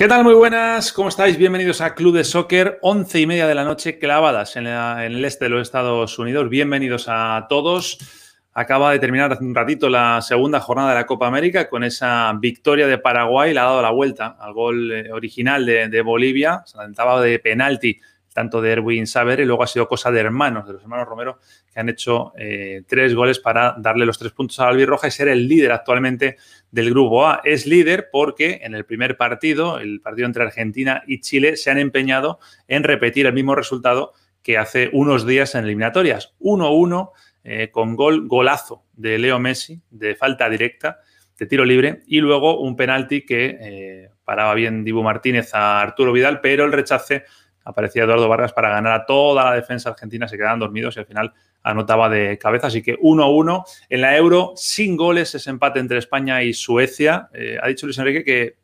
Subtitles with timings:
[0.00, 0.24] ¿Qué tal?
[0.24, 1.36] Muy buenas, ¿cómo estáis?
[1.36, 5.44] Bienvenidos a Club de Soccer, once y media de la noche, clavadas en, el este
[5.44, 6.48] de los Estados Unidos.
[6.48, 7.98] Bienvenidos a todos.
[8.54, 12.32] Acaba de terminar hace un ratito la segunda jornada de la Copa América con esa
[12.40, 16.78] victoria de Paraguay, le ha dado la vuelta al gol eh, original de, Bolivia, se
[16.78, 18.00] alentaba de penalti
[18.32, 21.40] tanto de Erwin Saber y luego ha sido cosa de hermanos, de los hermanos Romero,
[21.74, 25.28] que han hecho eh, tres goles para darle los tres puntos a Albirroja y ser
[25.28, 26.38] el líder actualmente
[26.70, 27.40] del Grupo A.
[27.44, 31.78] Es líder porque en el primer partido, el partido entre Argentina y Chile, se han
[31.78, 34.12] empeñado en repetir el mismo resultado
[34.42, 36.34] que hace unos días en eliminatorias.
[36.40, 37.10] 1-1
[37.44, 41.00] eh, con gol, golazo de Leo Messi, de falta directa,
[41.38, 46.12] de tiro libre, y luego un penalti que eh, paraba bien Dibu Martínez a Arturo
[46.12, 47.24] Vidal, pero el rechace
[47.64, 51.06] aparecía Eduardo Vargas para ganar a toda la defensa argentina, se quedaban dormidos y al
[51.06, 52.68] final anotaba de cabeza.
[52.68, 57.28] Así que 1-1 en la Euro, sin goles, ese empate entre España y Suecia.
[57.34, 58.56] Eh, ha dicho Luis Enrique que,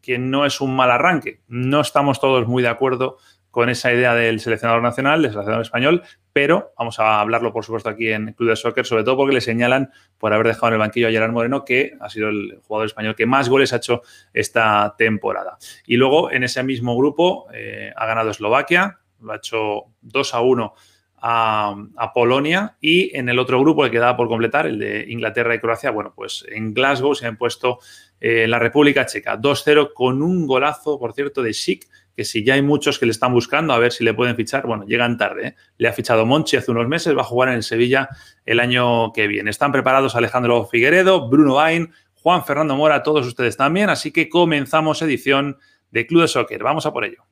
[0.00, 1.40] que no es un mal arranque.
[1.48, 3.18] No estamos todos muy de acuerdo
[3.52, 7.90] con esa idea del seleccionador nacional, del seleccionador español, pero vamos a hablarlo, por supuesto,
[7.90, 10.78] aquí en Club de Soccer, sobre todo porque le señalan por haber dejado en el
[10.80, 14.02] banquillo a Gerard Moreno, que ha sido el jugador español que más goles ha hecho
[14.32, 15.58] esta temporada.
[15.86, 20.40] Y luego, en ese mismo grupo, eh, ha ganado Eslovaquia, lo ha hecho 2 a
[20.40, 20.74] 1
[21.22, 25.60] a, Polonia y en el otro grupo, que quedaba por completar, el de Inglaterra y
[25.60, 27.78] Croacia, bueno, pues en Glasgow se han puesto
[28.20, 32.54] eh, la República Checa 2-0 con un golazo, por cierto, de Schick, que si ya
[32.54, 35.46] hay muchos que le están buscando a ver si le pueden fichar, bueno, llegan tarde.
[35.48, 35.54] ¿eh?
[35.78, 38.08] Le ha fichado Monchi hace unos meses, va a jugar en el Sevilla
[38.44, 39.50] el año que viene.
[39.50, 45.02] Están preparados Alejandro Figueredo, Bruno Bain, Juan Fernando Mora, todos ustedes también, así que comenzamos
[45.02, 45.58] edición
[45.90, 46.62] de Club de Soccer.
[46.62, 47.24] Vamos a por ello.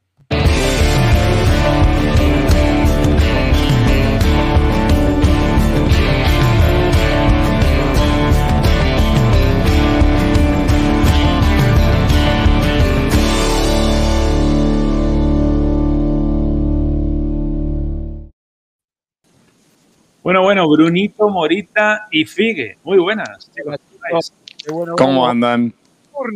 [20.23, 22.79] Bueno, bueno, Brunito, Morita y Figue.
[22.85, 23.51] Muy buenas.
[24.97, 25.73] ¿Cómo andan?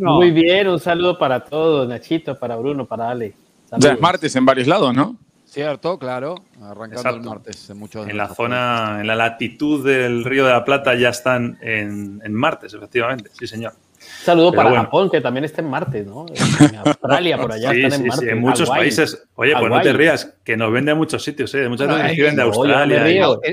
[0.01, 3.35] Muy bien, un saludo para todos, Nachito, para Bruno, para Ale.
[3.69, 3.85] Saludos.
[3.85, 5.17] Ya es martes en varios lados, ¿no?
[5.45, 6.37] Cierto, claro.
[6.63, 7.19] Arrancando Exacto.
[7.19, 10.95] el martes en muchos En la zona, en la latitud del Río de la Plata
[10.95, 13.31] ya están en, en martes, efectivamente.
[13.39, 13.75] Sí, señor.
[14.25, 14.85] Saludo Pero para bueno.
[14.85, 16.27] Japón, que también está en Marte, ¿no?
[16.29, 18.25] En Australia, por allá sí, están sí, en Marte.
[18.25, 18.83] Sí, en muchos Hawaii.
[18.83, 19.29] países.
[19.35, 21.59] Oye, pues no te rías, que nos vende a muchos sitios, ¿eh?
[21.59, 23.11] De muchas veces escriben de Australia.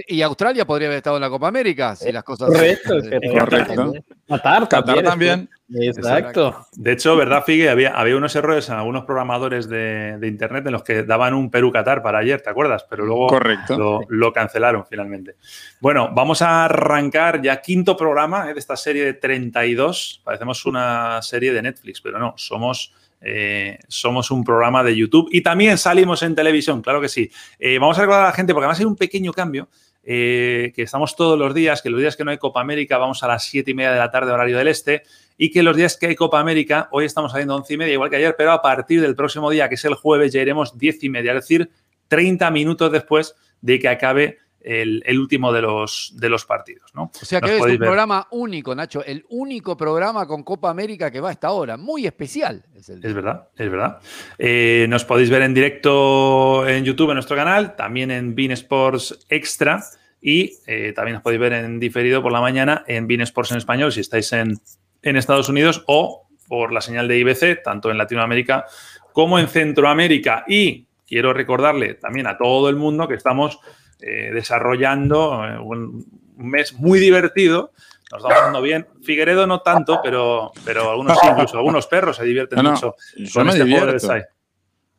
[0.07, 2.49] Y, y, Australia podría haber estado en la Copa América, si las cosas.
[2.49, 2.95] Correcto,
[3.39, 3.93] correcto.
[4.27, 5.49] Qatar, Qatar también.
[5.73, 6.67] Exacto.
[6.73, 7.69] De hecho, ¿verdad, Figue?
[7.69, 11.49] Había, había unos errores en algunos programadores de, de, Internet en los que daban un
[11.49, 12.85] Perú-Qatar para ayer, ¿te acuerdas?
[12.89, 13.77] Pero luego Correcto.
[13.77, 15.35] Lo, lo, cancelaron finalmente.
[15.79, 18.53] Bueno, vamos a arrancar ya quinto programa ¿eh?
[18.53, 20.21] de esta serie de 32.
[20.23, 22.93] Parecemos una serie de Netflix, pero no, somos...
[23.23, 27.29] Eh, somos un programa de YouTube y también salimos en televisión, claro que sí.
[27.59, 29.69] Eh, vamos a recordar a la gente, porque además hay un pequeño cambio,
[30.03, 33.21] eh, que estamos todos los días, que los días que no hay Copa América vamos
[33.21, 35.03] a las 7 y media de la tarde, horario del este,
[35.43, 38.11] y que los días que hay Copa América, hoy estamos saliendo 11 y media, igual
[38.11, 41.03] que ayer, pero a partir del próximo día, que es el jueves, ya iremos 10
[41.03, 41.71] y media, es decir,
[42.09, 46.91] 30 minutos después de que acabe el, el, último de los, de los partidos.
[46.93, 47.09] ¿no?
[47.19, 47.79] O sea que es un ver.
[47.79, 52.63] programa único, Nacho, el único programa con Copa América que va hasta ahora, muy especial.
[52.75, 53.03] Es, el...
[53.03, 53.97] es verdad, es verdad.
[54.37, 59.25] Eh, nos podéis ver en directo en YouTube, en nuestro canal, también en Bean Sports
[59.27, 59.83] Extra
[60.21, 63.57] y eh, también nos podéis ver en diferido por la mañana en Bean Sports en
[63.57, 64.61] español si estáis en,
[65.01, 68.65] en Estados Unidos o por la señal de IBC, tanto en Latinoamérica
[69.13, 70.43] como en Centroamérica.
[70.47, 73.59] Y quiero recordarle también a todo el mundo que estamos
[74.01, 76.05] eh, desarrollando eh, un,
[76.37, 77.71] mes muy divertido.
[78.11, 78.87] Nos estamos pasando bien.
[79.03, 82.95] Figueredo no tanto, pero, pero algunos incluso algunos perros se divierten no, no, mucho
[83.33, 83.85] con este juego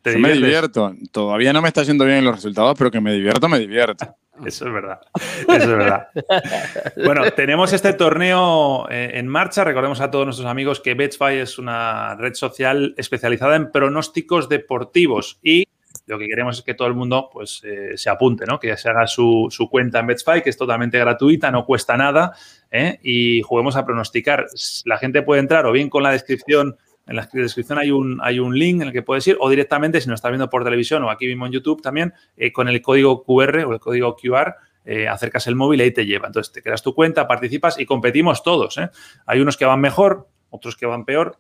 [0.04, 0.94] Yo me divierto.
[1.10, 4.16] Todavía no me está yendo bien los resultados, pero que me divierto, me divierto.
[4.46, 5.00] Eso es verdad.
[5.14, 6.08] Eso es verdad.
[7.04, 9.62] bueno, tenemos este torneo eh, en marcha.
[9.62, 15.38] Recordemos a todos nuestros amigos que Betfair es una red social especializada en pronósticos deportivos
[15.42, 15.68] y
[16.06, 18.58] lo que queremos es que todo el mundo pues, eh, se apunte, ¿no?
[18.58, 22.32] que se haga su, su, cuenta en Betfair, que es totalmente gratuita, no cuesta nada,
[22.70, 22.98] ¿eh?
[23.02, 24.46] y juguemos a pronosticar.
[24.84, 26.76] La gente puede entrar o bien con la descripción
[27.06, 30.00] En la descripción hay un, hay un link en el que puedes ir o directamente,
[30.00, 32.80] si nos estás viendo por televisión o aquí mismo en YouTube también, eh, con el
[32.80, 34.54] código QR o el código QR,
[34.84, 36.28] eh, acercas el móvil y ahí te lleva.
[36.28, 38.78] Entonces te creas tu cuenta, participas y competimos todos.
[38.78, 38.90] ¿eh?
[39.26, 41.38] Hay unos que van mejor, otros que van peor.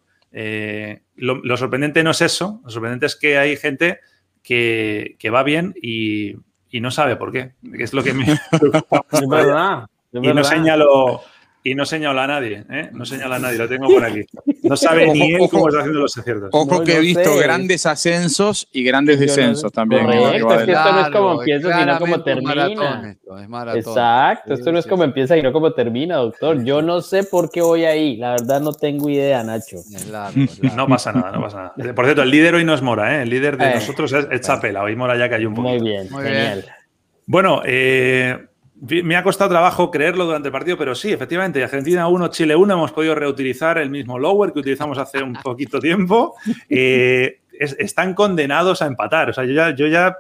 [1.16, 4.00] Lo, sorprendente no es eso, lo sorprendente es que hay gente
[4.42, 6.34] que, va bien y,
[6.80, 8.24] no sabe por qué, que es lo que me
[8.58, 9.88] preocupa.
[10.12, 11.22] Y no señalo
[11.64, 12.90] y no señala a nadie, ¿eh?
[12.92, 14.22] No señala a nadie, lo tengo por aquí.
[14.62, 16.48] No sabe ni él cómo está haciendo los aciertos.
[16.52, 20.06] Ojo que he visto grandes ascensos y grandes descensos también.
[20.06, 23.16] Correcto, es que esto no es como empieza, sino como termina.
[23.74, 26.62] Exacto, esto no es como empieza y no como termina, doctor.
[26.64, 29.78] Yo no sé por qué voy ahí, la verdad no tengo idea, Nacho.
[30.76, 31.94] No pasa nada, no pasa nada.
[31.94, 33.22] Por cierto, el líder hoy no es Mora, ¿eh?
[33.22, 33.74] El líder de eh.
[33.74, 35.68] nosotros es, Chapela, hoy Mora ya cayó un poco.
[35.68, 36.64] Muy bien, genial.
[37.26, 38.38] Bueno, eh,
[38.82, 42.74] me ha costado trabajo creerlo durante el partido, pero sí, efectivamente, Argentina 1, Chile 1,
[42.74, 46.34] hemos podido reutilizar el mismo lower que utilizamos hace un poquito tiempo.
[46.68, 49.30] Eh, están condenados a empatar.
[49.30, 50.18] O sea, yo ya, yo ya,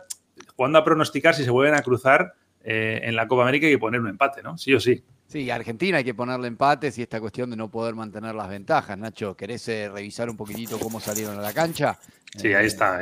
[0.54, 3.78] jugando a pronosticar si se vuelven a cruzar eh, en la Copa América hay que
[3.78, 4.56] poner un empate, ¿no?
[4.56, 5.02] Sí o sí.
[5.32, 8.98] Sí, Argentina hay que ponerle empates y esta cuestión de no poder mantener las ventajas.
[8.98, 11.98] Nacho, ¿querés eh, revisar un poquitito cómo salieron a la cancha?
[12.36, 13.00] Sí, ahí está.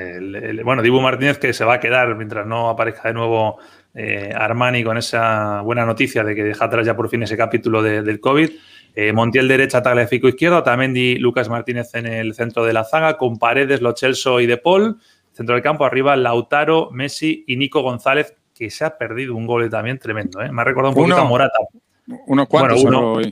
[0.63, 3.59] bueno, Dibu Martínez que se va a quedar mientras no aparezca de nuevo
[3.95, 7.83] eh, Armani con esa buena noticia de que deja atrás ya por fin ese capítulo
[7.83, 8.49] del COVID.
[8.95, 13.41] Eh, Montiel derecha, Tagliafico izquierdo, Otamendi, Lucas Martínez en el centro de la zaga, con
[13.41, 15.01] Paredes, Lochelso y De Paul.
[15.33, 19.69] Centro del campo, arriba Lautaro, Messi y Nico González, que se ha perdido un gol
[19.69, 20.41] también tremendo.
[20.41, 20.53] ¿eh?
[20.53, 21.59] Me ha recordado un poquito a Morata.
[22.27, 22.85] Unos cuantos.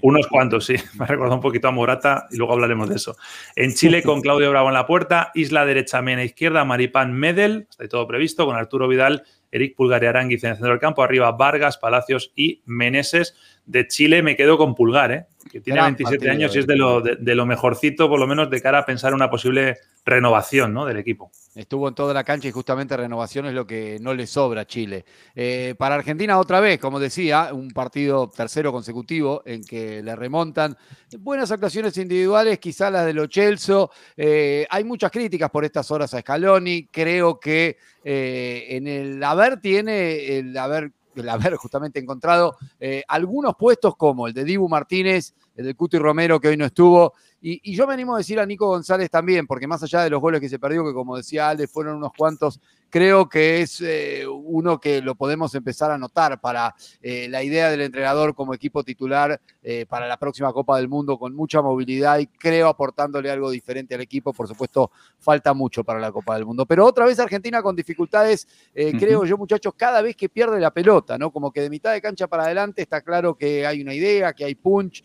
[0.03, 0.75] unos cuantos, sí.
[0.99, 3.17] Me ha recordado un poquito a Morata y luego hablaremos de eso.
[3.57, 7.89] En Chile con Claudio Bravo en la puerta, Isla derecha, Mena izquierda, Maripán Medel, está
[7.89, 11.33] todo previsto, con Arturo Vidal Eric Pulgar y Aranguiz en el centro del campo, arriba
[11.33, 13.35] Vargas, Palacios y Meneses.
[13.67, 15.27] De Chile me quedo con Pulgar, ¿eh?
[15.49, 18.61] Que tiene 27 años y es de lo, de, lo mejorcito, por lo menos de
[18.61, 20.87] cara a pensar una posible renovación ¿no?
[20.87, 21.31] del equipo.
[21.55, 24.67] Estuvo en toda la cancha y justamente renovación es lo que no le sobra a
[24.67, 25.05] Chile.
[25.35, 30.77] Eh, para Argentina, otra vez, como decía, un partido tercero consecutivo en que le remontan
[31.19, 33.91] buenas actuaciones individuales, quizás las de Lo Chelso.
[34.17, 36.87] Eh, hay muchas críticas por estas horas a Scaloni.
[36.91, 40.93] Creo que eh, en el haber tiene el haber
[41.23, 45.99] el haber justamente encontrado eh, algunos puestos como el de Dibu Martínez, el de Cuti
[45.99, 47.15] Romero, que hoy no estuvo.
[47.41, 50.21] Y, yo me animo a decir a Nico González también, porque más allá de los
[50.21, 52.61] goles que se perdió, que como decía Alde, fueron unos cuantos
[52.91, 57.71] creo que es eh, uno que lo podemos empezar a notar para eh, la idea
[57.71, 62.19] del entrenador como equipo titular eh, para la próxima Copa del Mundo con mucha movilidad
[62.19, 64.33] y creo aportándole algo diferente al equipo.
[64.33, 66.67] Por supuesto, falta mucho para la Copa del Mundo.
[66.67, 71.19] Pero otra vez Argentina con dificultades, creo yo, muchachos, cada vez que pierde la pelota,
[71.19, 71.31] ¿no?
[71.31, 74.45] Como que de mitad de cancha para adelante está claro que hay una idea, que
[74.45, 75.05] hay punch,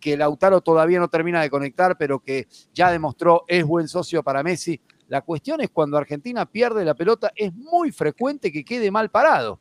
[0.00, 4.42] que Lautaro todavía no termina de conectar, pero que ya demostró es buen socio para
[4.42, 4.80] Messi.
[5.08, 9.58] La cuestión es cuando Argentina pierde la pelota, es muy frecuente que quede mal parado.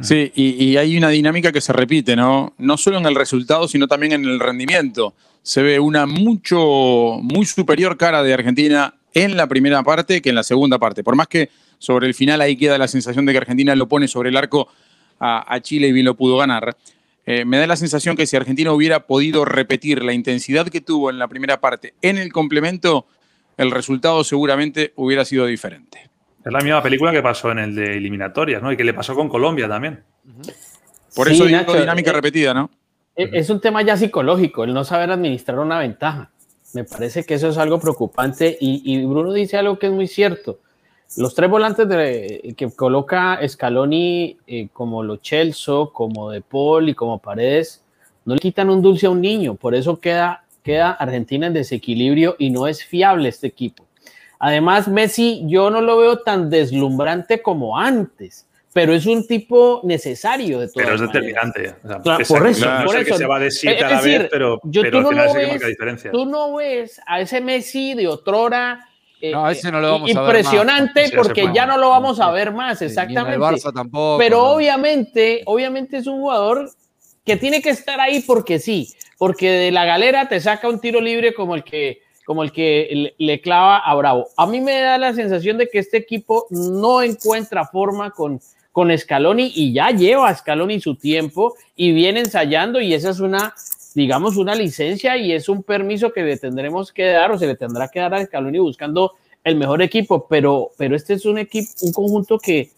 [0.00, 2.54] Sí, y, hay una dinámica que se repite, ¿no?
[2.56, 5.14] No solo en el resultado, sino también en el rendimiento.
[5.42, 10.36] Se ve una mucho, muy superior cara de Argentina en la primera parte que en
[10.36, 11.02] la segunda parte.
[11.02, 14.06] Por más que sobre el final ahí queda la sensación de que Argentina lo pone
[14.06, 14.68] sobre el arco
[15.18, 16.76] a, Chile y bien lo pudo ganar.
[17.30, 21.10] Eh, me da la sensación que si Argentina hubiera podido repetir la intensidad que tuvo
[21.10, 23.04] en la primera parte en el complemento,
[23.58, 26.08] el resultado seguramente hubiera sido diferente.
[26.42, 28.72] Es la misma película que pasó en el de eliminatorias, ¿no?
[28.72, 30.02] Y que le pasó con Colombia también.
[31.14, 32.70] Por eso digo dinámica eh, repetida, ¿no?
[33.14, 36.30] Eh, es un tema ya psicológico, el no saber administrar una ventaja.
[36.72, 40.60] Me parece que eso es algo preocupante y, Bruno dice algo que es muy cierto.
[41.16, 46.94] Los tres volantes de, que coloca Scaloni eh, como Lo Celso, como De Paul y
[46.94, 47.82] como Paredes,
[48.24, 52.36] no le quitan un dulce a un niño, por eso queda queda Argentina en desequilibrio
[52.38, 53.86] y no es fiable este equipo.
[54.38, 60.60] Además, Messi yo no lo veo tan deslumbrante como antes, pero es un tipo necesario
[60.60, 60.84] de todo.
[60.84, 61.74] Pero es determinante.
[62.28, 63.16] por eso, por eso.
[63.16, 65.78] se va de siete a la vez, pero, yo, tú, no ves,
[66.12, 68.86] tú no ves a ese Messi de otrora.
[69.20, 72.30] Eh, no, ese no lo vamos impresionante a ver porque ya no lo vamos a
[72.30, 73.38] ver más, exactamente.
[73.38, 76.70] Barça tampoco, pero obviamente, obviamente es un jugador
[77.24, 81.00] que tiene que estar ahí porque sí porque de la galera te saca un tiro
[81.00, 84.28] libre como el que, como el que le, clava a Bravo.
[84.36, 88.96] A mí me da la sensación de que este equipo no encuentra forma con, con
[88.96, 93.54] Scaloni y ya lleva a Scaloni su tiempo y viene ensayando y esa es una,
[93.94, 97.56] digamos, una licencia y es un permiso que le tendremos que dar o se le
[97.56, 99.14] tendrá que dar a Scaloni buscando
[99.44, 102.70] el mejor equipo, pero, pero este es un equipo, un conjunto que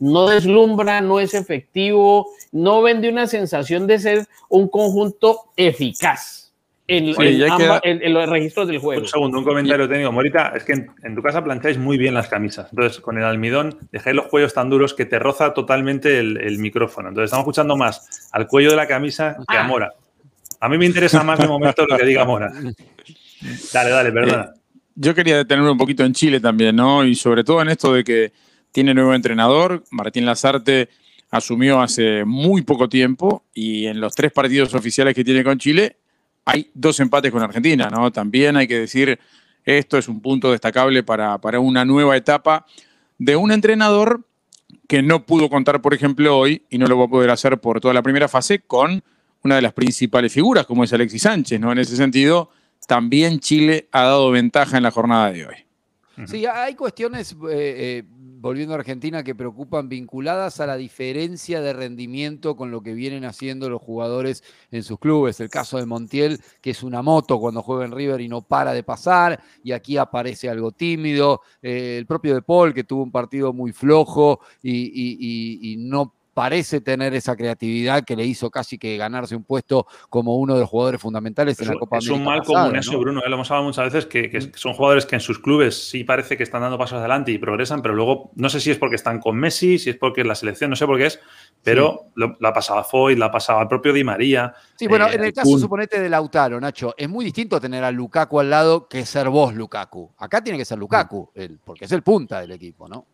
[0.00, 6.52] no deslumbra, no es efectivo, no vende una sensación de ser un conjunto eficaz.
[6.88, 9.02] en, en amba- en- en los registros del juego.
[9.02, 10.12] Un segundo, un comentario técnico.
[10.12, 10.72] Morita, es que
[11.02, 12.68] en, tu casa plancháis muy bien las camisas.
[12.70, 16.58] Entonces, con el almidón dejáis los cuellos tan duros que te roza totalmente el, el
[16.60, 17.08] micrófono.
[17.08, 19.66] Entonces, estamos escuchando más al cuello de la camisa que a Ah.
[19.66, 19.94] Mora.
[20.60, 22.52] A mí me interesa más de momento lo que diga Mora.
[23.72, 24.52] Dale, dale, perdona.
[24.94, 27.04] Yo quería detenerme un poquito en Chile también, ¿no?
[27.04, 28.32] Y sobre todo en esto de que
[28.72, 29.84] tiene nuevo entrenador.
[29.90, 30.88] Martín Lazarte
[31.30, 35.96] asumió hace muy poco tiempo y en los tres partidos oficiales que tiene con Chile
[36.46, 38.10] hay dos empates con Argentina, ¿no?
[38.12, 39.18] También hay que decir,
[39.64, 42.64] esto es un punto destacable para, para una nueva etapa
[43.18, 44.26] de un entrenador
[44.88, 47.80] que no pudo contar, por ejemplo, hoy, y no lo va a poder hacer por
[47.80, 49.02] toda la primera fase, con
[49.46, 51.72] una de las principales figuras, como es Alexis Sánchez, ¿no?
[51.72, 52.50] En ese sentido,
[52.86, 55.54] también Chile ha dado ventaja en la jornada de hoy.
[56.26, 61.74] Sí, hay cuestiones, eh, eh, volviendo a Argentina, que preocupan vinculadas a la diferencia de
[61.74, 65.40] rendimiento con lo que vienen haciendo los jugadores en sus clubes.
[65.40, 68.72] El caso de Montiel, que es una moto cuando juega en River y no para
[68.72, 71.42] de pasar, y aquí aparece algo tímido.
[71.60, 75.76] Eh, el propio De Paul, que tuvo un partido muy flojo y, y- y- y
[75.76, 80.52] no parece tener esa creatividad que le hizo casi que ganarse un puesto como uno
[80.52, 82.98] de los jugadores fundamentales en la Copa es un América mal pasada, común eso, ¿no?
[83.00, 83.20] Bruno.
[83.24, 86.04] eh, Lo hemos hablado muchas veces que, que son jugadores que en sus clubes sí
[86.04, 88.96] parece que están dando pasos adelante y progresan, pero luego no sé si es porque
[88.96, 91.20] están con Messi, si es porque es la selección, no sé por qué es,
[91.62, 94.52] pero lo- la pasaba Foy, la pasaba el propio Di María.
[94.78, 95.58] Sí, bueno, eh, en el caso, Kun.
[95.60, 99.54] suponete, de Lautaro, Nacho, es muy distinto tener a Lukaku al lado que ser vos,
[99.54, 100.10] Lukaku.
[100.18, 103.06] Acá tiene que ser Lukaku, él, porque es el punta del equipo, ¿no?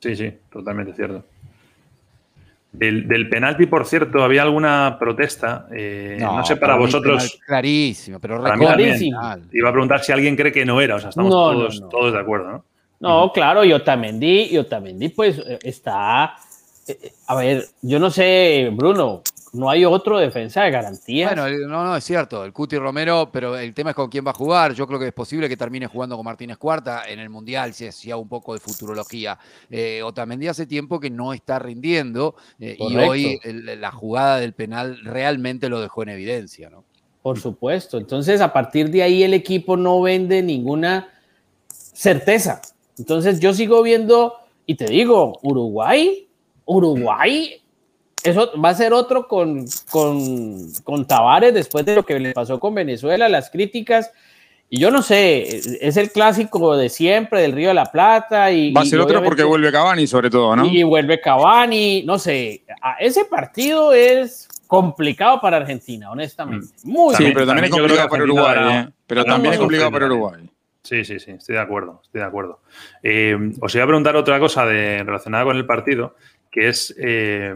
[0.00, 1.24] Sí, sí, totalmente cierto.
[2.70, 5.66] Del, del penalti, por cierto, había alguna protesta.
[5.72, 7.22] eh, no, sé para, vosotros.
[7.22, 8.88] penal Clarísimo, pero Para mí también.
[8.90, 9.20] Clarísimo.
[9.22, 10.96] recontra Iba a preguntar si alguien cree que no era.
[10.96, 11.88] O sea, estamos No, todos, no.
[11.88, 12.64] todos de acuerdo, ¿no?
[13.00, 16.34] No, claro, y Otamendi, y Otamendi, pues eh, está.
[16.86, 21.28] eh, A ver, yo no sé, Bruno, no hay otro defensa de garantía.
[21.34, 24.30] Bueno, no, no, es cierto, el Cuti Romero, pero el tema es con quién va
[24.30, 24.74] a jugar.
[24.74, 27.86] Yo creo que es posible que termine jugando con Martínez Cuarta en el Mundial, si
[27.86, 29.38] hacía un poco de futurología.
[29.70, 34.52] Eh, Otamendi hace tiempo que no está rindiendo eh, y hoy el- la jugada del
[34.52, 36.84] penal realmente lo dejó en evidencia, ¿no?
[37.22, 37.98] Por supuesto.
[37.98, 41.08] Entonces, a partir de ahí, el equipo no vende ninguna
[41.68, 42.60] certeza.
[42.98, 44.34] Entonces, yo sigo viendo,
[44.66, 46.28] y te digo, Uruguay,
[46.64, 47.60] Uruguay,
[48.24, 52.58] eso va a ser otro con, con, con Tavares después de lo que le pasó
[52.58, 54.10] con Venezuela, las críticas.
[54.70, 55.48] Y yo no sé,
[55.86, 58.50] es el clásico de siempre del Río de la Plata.
[58.52, 60.66] Y, Va a y ser otro porque vuelve Cavani, sobre todo, ¿no?
[60.66, 66.66] y vuelve Cavani, no sé, a- ese partido es complicado para Argentina, honestamente.
[66.84, 68.92] Muy Sí, También- pero también también es complicado que para Argentina Uruguay, hará- ¿eh?
[69.06, 70.50] Pero también es complicado para Uruguay.
[70.82, 72.60] Sí, sí, sí, estoy de acuerdo, estoy de acuerdo.
[73.02, 76.14] Eh, os iba a preguntar otra cosa de, relacionada con el partido,
[76.50, 77.54] que es, eh,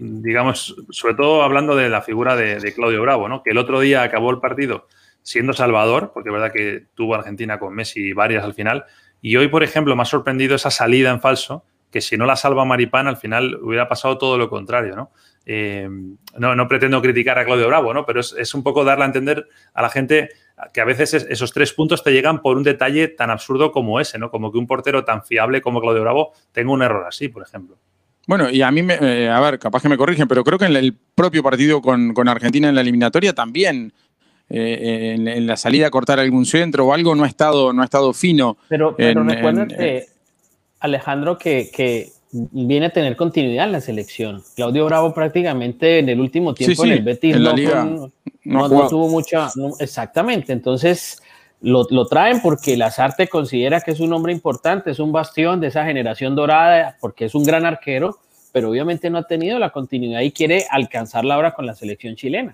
[0.00, 3.42] digamos, sobre todo hablando de la figura de, Claudio Bravo, ¿no?
[3.42, 4.86] Que el otro día acabó el partido
[5.22, 8.84] siendo Salvador, porque es verdad que tuvo Argentina con Messi varias al final,
[9.20, 12.36] y hoy, por ejemplo, me ha sorprendido esa salida en falso, que si no la
[12.36, 15.10] salva Maripán, al final hubiera pasado todo lo contrario, ¿no?
[15.44, 15.88] Eh,
[16.38, 18.06] no, no pretendo criticar a Claudio Bravo, ¿no?
[18.06, 20.30] Pero es, es un poco darle a entender a la gente
[20.72, 23.98] que a veces es- esos tres puntos te llegan por un detalle tan absurdo como
[24.00, 24.30] ese, ¿no?
[24.30, 27.76] Como que un portero tan fiable como Claudio Bravo tenga un error así, por ejemplo.
[28.26, 30.66] Bueno, y a mí, me, eh, a ver, capaz que me corrigen, pero creo que
[30.66, 33.92] en el propio partido con, con Argentina en la eliminatoria también,
[34.48, 37.82] eh, en, en la salida a cortar algún centro o algo, no ha estado, no
[37.82, 38.56] ha estado fino.
[38.68, 40.04] Pero, pero En- recuérdate, en-
[40.80, 44.42] Alejandro, que, que viene a tener continuidad en la selección.
[44.56, 47.84] Claudio Bravo prácticamente en el último tiempo sí, en el Betis en la no, liga
[47.84, 49.50] no no- tuvo mucha...
[49.56, 51.20] no- exactamente, entonces
[51.62, 55.68] lo, lo traen porque Lazarte considera que es un hombre importante, es un bastión de
[55.68, 58.16] esa generación dorada, porque es un gran arquero,
[58.52, 62.52] pero obviamente no ha tenido la continuidad y quiere alcanzarla ahora con la selección chilena.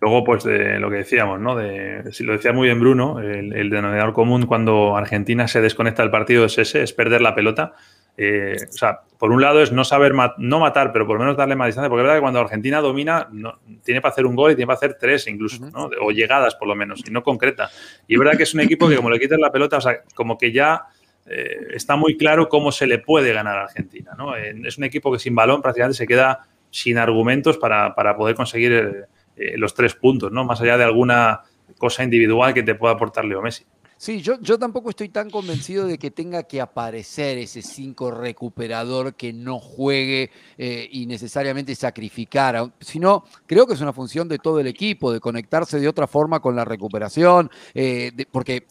[0.00, 1.56] Luego, pues de lo que decíamos, ¿no?
[1.56, 6.02] De, si lo decía muy bien Bruno, el, el denominador común cuando Argentina se desconecta
[6.02, 7.74] del partido es ese, es perder la pelota.
[8.16, 11.36] Eh, o sea, por un lado es no saber, no matar, pero por lo menos
[11.36, 14.36] darle más distancia, porque es verdad que cuando Argentina domina, no- tiene para hacer un
[14.36, 15.90] gol y tiene para hacer tres incluso, ¿no?
[16.00, 17.70] O llegadas por lo menos, y no concreta.
[18.06, 20.02] Y es verdad que es un equipo que como le quitas la pelota, o sea,
[20.14, 20.82] como que ya
[21.26, 24.36] eh, está muy claro cómo se le puede ganar a Argentina, ¿no?
[24.36, 28.34] Eh, es un equipo que sin balón prácticamente se queda sin argumentos para, para poder
[28.36, 29.06] conseguir
[29.36, 30.44] eh, los tres puntos, ¿no?
[30.44, 31.40] Más allá de alguna
[31.78, 33.64] cosa individual que te pueda aportar Leo Messi.
[33.96, 39.14] Sí, yo, yo tampoco estoy tan convencido de que tenga que aparecer ese 5 recuperador
[39.14, 44.60] que no juegue eh, y necesariamente sacrificar, sino creo que es una función de todo
[44.60, 48.66] el equipo, de conectarse de otra forma con la recuperación, eh, porque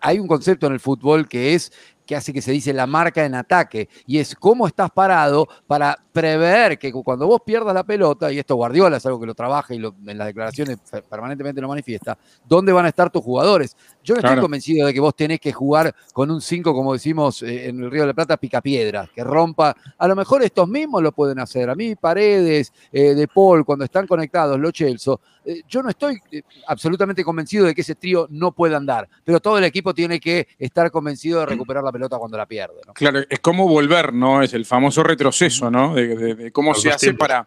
[0.00, 1.72] hay un concepto en el fútbol que es
[2.06, 5.98] que hace que se dice la marca en ataque, y es cómo estás parado para
[6.12, 9.74] prever que cuando vos pierdas la pelota, y esto Guardiola es algo que lo trabaja
[9.74, 10.78] y en las declaraciones
[11.10, 12.16] permanentemente lo manifiesta,
[12.48, 13.76] ¿dónde van a estar tus jugadores?
[14.02, 17.42] Yo no estoy convencido de que vos tenés que jugar con un 5, como decimos
[17.42, 19.76] eh, en el Río de la Plata, picapiedra, que rompa.
[19.98, 21.68] A lo mejor estos mismos lo pueden hacer.
[21.68, 25.14] A mí, Paredes, eh, De Paul, cuando están conectados, los Chelsea,
[25.46, 26.20] eh, yo no estoy
[26.66, 30.48] absolutamente convencido de que ese trío no pueda andar, pero todo el equipo tiene que
[30.58, 32.80] estar convencido de recuperar la pelota cuando la pierde.
[32.94, 34.42] Claro, es como volver, ¿no?
[34.42, 35.94] Es el famoso retroceso, ¿no?
[35.94, 37.46] De, cómo se hace para,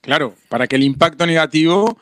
[0.00, 1.96] claro, para que el impacto negativo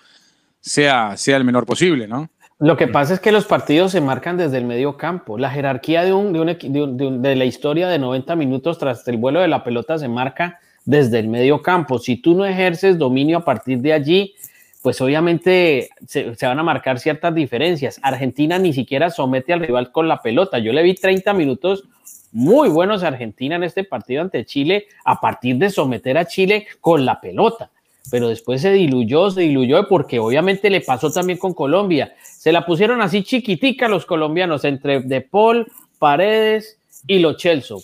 [0.59, 2.31] sea, sea el menor posible, ¿no?
[2.59, 5.39] Lo que pasa es que los partidos se marcan desde el medio campo.
[5.39, 9.49] La jerarquía de, un, de, de, la historia de 90 minutos tras el vuelo de
[9.49, 11.99] la pelota se marca desde el medio campo.
[11.99, 14.35] Si tú no ejerces dominio a partir de allí,
[14.83, 18.01] pues obviamente se, van a marcar ciertas diferencias.
[18.03, 20.59] Argentina ni siquiera somete al rival con la pelota.
[20.59, 21.85] Yo le vi 30 minutos
[22.33, 26.67] muy buenos a Argentina en este partido ante Chile a partir de someter a Chile
[26.81, 27.71] con la pelota
[28.11, 32.15] pero después se diluyó, se diluyó porque obviamente le pasó también con Colombia.
[32.23, 35.67] Se la pusieron así chiquitica los colombianos entre De Paul,
[35.99, 37.77] Paredes y Lo Chelsea.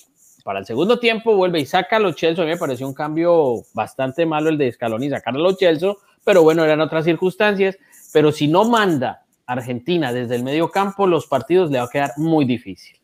[0.45, 2.43] Para el segundo tiempo vuelve y saca a Lo Chelsea.
[2.43, 5.93] A mí me pareció un cambio bastante malo el de Scaloni sacar a Lo Chelsea,
[6.27, 7.79] pero bueno, eran otras circunstancias.
[8.13, 12.11] Pero si no manda Argentina desde el medio campo, los partidos le va a quedar
[12.17, 12.97] muy difícil.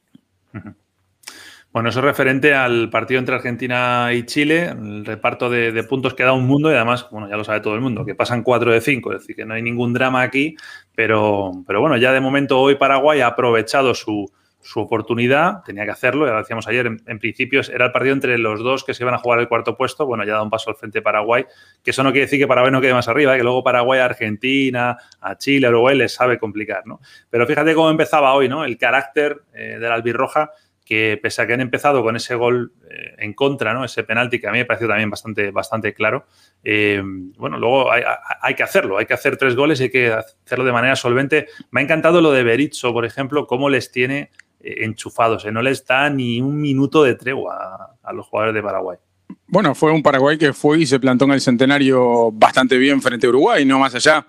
[1.73, 6.25] Bueno, eso es referente al partido entre Argentina y Chile, el reparto de, puntos que
[6.25, 8.73] da un mundo y además, bueno, ya lo sabe todo el mundo, que pasan 4
[8.73, 10.57] de 5, es decir, que no hay ningún drama aquí,
[10.95, 14.31] pero, pero bueno, ya de momento hoy Paraguay ha aprovechado su,
[14.77, 18.61] oportunidad, tenía que hacerlo, ya lo decíamos ayer, en, principio era el partido entre los
[18.61, 20.77] dos que se iban a jugar el cuarto puesto, bueno, ya da un paso al
[20.77, 21.45] frente Paraguay,
[21.83, 23.39] que eso no quiere decir que Paraguay no quede más arriba, ¿eh?
[23.39, 27.01] que luego Paraguay a Argentina, a Chile, a Uruguay les sabe complicar, ¿no?
[27.29, 28.65] Pero fíjate cómo empezaba hoy, ¿no?
[28.65, 30.53] El carácter eh, de la albirroja
[30.85, 33.85] que pese a que han empezado con ese gol eh, en contra, ¿no?
[33.85, 36.27] ese penalti que a mí me pareció también bastante, bastante claro,
[36.65, 40.65] eh, bueno, luego hay, que hacerlo, hay que hacer tres goles y hay que hacerlo
[40.65, 41.47] de manera solvente.
[41.71, 44.31] Me ha encantado lo de Berizzo, por ejemplo, cómo les tiene
[44.63, 48.99] eh, enchufados, no les da ni un minuto de tregua a, los jugadores de Paraguay.
[49.47, 53.27] Bueno, fue un Paraguay que fue y se plantó en el centenario bastante bien frente
[53.27, 54.27] a Uruguay, no más allá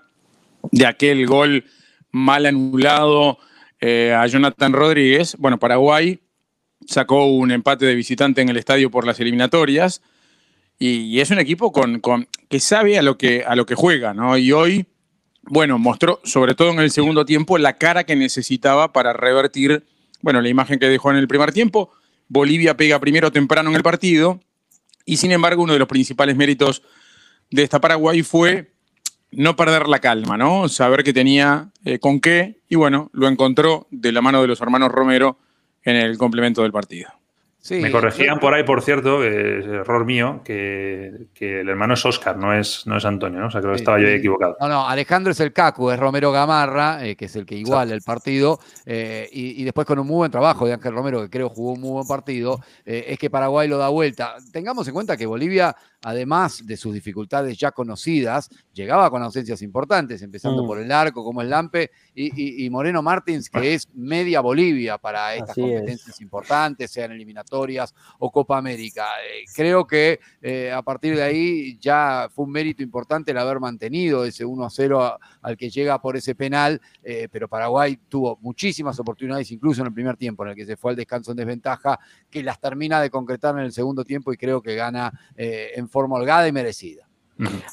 [0.70, 1.64] de aquel gol
[2.10, 3.38] mal anulado
[3.80, 5.36] a Jonathan Rodríguez.
[5.38, 6.18] Bueno, Paraguay
[6.86, 10.02] sacó un empate de visitante en el estadio por las eliminatorias
[10.78, 14.36] y, es un equipo con, que sabe a lo que, a lo que juega, ¿no?
[14.36, 14.86] Y hoy,
[15.42, 19.84] bueno, mostró, sobre todo en el segundo tiempo, la cara que necesitaba para revertir,
[20.24, 21.92] bueno, la imagen que dejó en el primer tiempo.
[22.28, 24.40] Bolivia pega primero temprano en el partido
[25.04, 26.82] y sin embargo uno de los principales méritos
[27.50, 28.72] de esta Paraguay fue
[29.32, 30.70] no perder la calma, ¿no?
[30.70, 34.62] Saber que tenía eh, con qué y bueno, lo encontró de la mano de los
[34.62, 35.36] hermanos Romero
[35.82, 37.10] en el complemento del partido.
[37.70, 42.52] Me corregían por ahí, por cierto, es error mío, que, el hermano es Oscar, no
[42.52, 43.46] es, no es Antonio, ¿no?
[43.46, 44.56] O sea, creo que estaba yo equivocado.
[44.60, 47.94] No, no, Alejandro es el Cacu, es Romero Gamarra, eh, que es el que iguala
[47.94, 51.48] el partido, eh, y, después con un muy buen trabajo de Ángel Romero, que creo
[51.48, 54.34] jugó un muy buen partido, eh, es que Paraguay lo da vuelta.
[54.52, 55.74] Tengamos en cuenta que Bolivia
[56.04, 60.66] además de sus dificultades ya conocidas, llegaba con ausencias importantes, empezando mm.
[60.66, 65.54] por el arco como el Lampe y, Moreno Martins, que es media Bolivia para estas
[65.54, 67.53] competencias importantes, sean eliminatorias
[68.18, 69.06] o Copa América.
[69.26, 73.60] Eh, creo que eh, a partir de ahí ya fue un mérito importante el haber
[73.60, 78.38] mantenido ese 1 a 0 al que llega por ese penal, eh, pero Paraguay tuvo
[78.40, 81.36] muchísimas oportunidades, incluso en el primer tiempo, en el que se fue al descanso en
[81.36, 81.98] desventaja,
[82.30, 86.16] que las termina de concretar en el segundo tiempo y creo que gana en forma
[86.16, 87.08] holgada y merecida.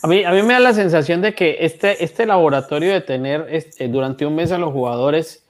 [0.02, 3.46] A mí, a mí me da la sensación de que este, este laboratorio de tener
[3.50, 5.46] este, durante un mes a los jugadores,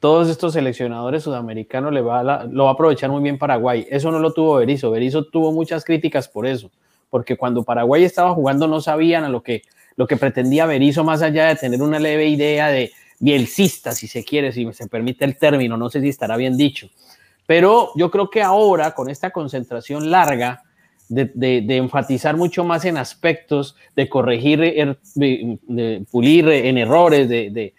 [0.00, 3.86] todos estos seleccionadores sudamericanos, le lo va a aprovechar muy bien Paraguay.
[3.90, 4.90] Eso no lo tuvo Berizzo.
[4.90, 6.70] Berizzo tuvo muchas críticas por eso,
[7.10, 9.62] porque cuando Paraguay estaba jugando no sabían a lo que,
[9.96, 14.24] lo que pretendía Berizzo, más allá de tener una leve idea de bielcista, si se
[14.24, 16.88] quiere, si se permite el término, no sé si estará bien dicho.
[17.46, 20.62] Pero yo creo que ahora, con esta concentración larga,
[21.10, 27.74] de, enfatizar mucho más en aspectos, de corregir, er, de, pulir en errores, de,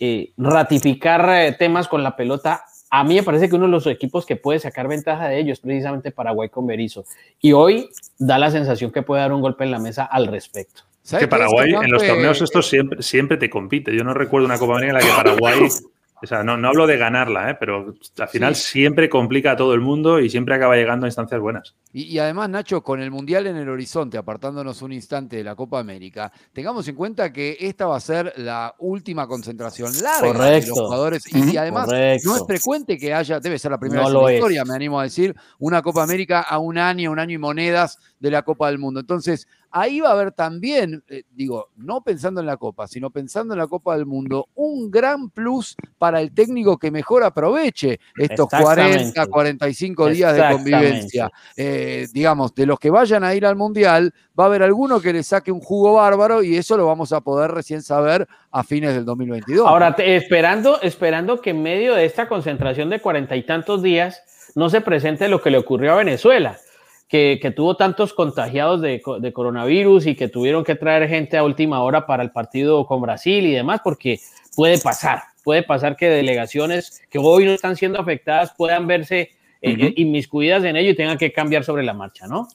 [0.00, 2.64] eh, ratificar eh, temas con la pelota.
[2.90, 5.52] A mí me parece que uno de los equipos que puede sacar ventaja de ello
[5.52, 7.04] es precisamente Paraguay con Berizzo.
[7.40, 10.82] Y hoy da la sensación que puede dar un golpe en la mesa al respecto.
[11.18, 13.96] Que Paraguay en los torneos estos siempre, siempre te compite.
[13.96, 15.68] Yo no recuerdo una Copa América en la que Paraguay
[16.22, 17.56] O sea, no, no hablo de ganarla, ¿eh?
[17.58, 21.40] pero al final siempre complica a todo el mundo y siempre acaba llegando a instancias
[21.40, 21.74] buenas.
[21.92, 25.78] Y, además, Nacho, con el Mundial en el horizonte, apartándonos un instante de la Copa
[25.78, 30.78] América, tengamos en cuenta que esta va a ser la última concentración larga de los
[30.78, 31.22] jugadores.
[31.34, 34.64] Y, además, no es frecuente que haya, debe ser la primera vez en la historia,
[34.64, 38.30] me animo a decir, una Copa América a un año, un año y monedas de
[38.30, 39.00] la Copa del Mundo.
[39.00, 43.54] Entonces, ahí va a haber también, eh, digo, no pensando en la Copa, sino pensando
[43.54, 48.48] en la Copa del Mundo, un gran plus para el técnico que mejor aproveche estos
[48.48, 51.30] 40, 45 días de convivencia.
[51.56, 55.12] Eh, digamos, de los que vayan a ir al Mundial, va a haber alguno que
[55.12, 58.94] le saque un jugo bárbaro y eso lo vamos a poder recién saber a fines
[58.94, 59.66] del 2022.
[59.66, 64.22] Ahora, esperando, esperando que en medio de esta concentración de cuarenta y tantos días
[64.54, 66.58] no se presente lo que le ocurrió a Venezuela
[67.08, 69.00] que, tuvo tantos contagiados de,
[69.32, 73.46] coronavirus y que tuvieron que traer gente a última hora para el partido con Brasil
[73.46, 74.20] y demás, porque
[74.54, 79.30] puede pasar, puede pasar que delegaciones que hoy no están siendo afectadas puedan verse
[79.62, 82.48] eh, inmiscuidas en ello y tengan que cambiar sobre la marcha, ¿no?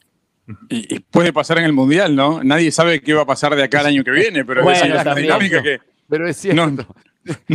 [0.69, 2.43] Y, puede pasar en el Mundial, ¿no?
[2.43, 5.15] Nadie sabe qué va a pasar de acá al año que viene, pero es la
[5.15, 5.79] dinámica que...
[6.09, 6.67] Pero es cierto.
[6.67, 6.85] No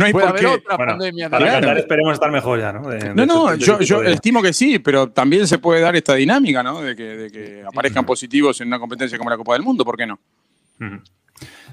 [0.01, 0.45] hay por qué.
[0.45, 2.81] Otra pandemia para esperemos estar mejor ya, ¿no?
[3.13, 6.81] no, no, yo, estimo que sí, pero también se puede dar esta dinámica, ¿no?
[6.81, 10.19] De que, aparezcan positivos en una competencia como la Copa del Mundo, ¿por qué no?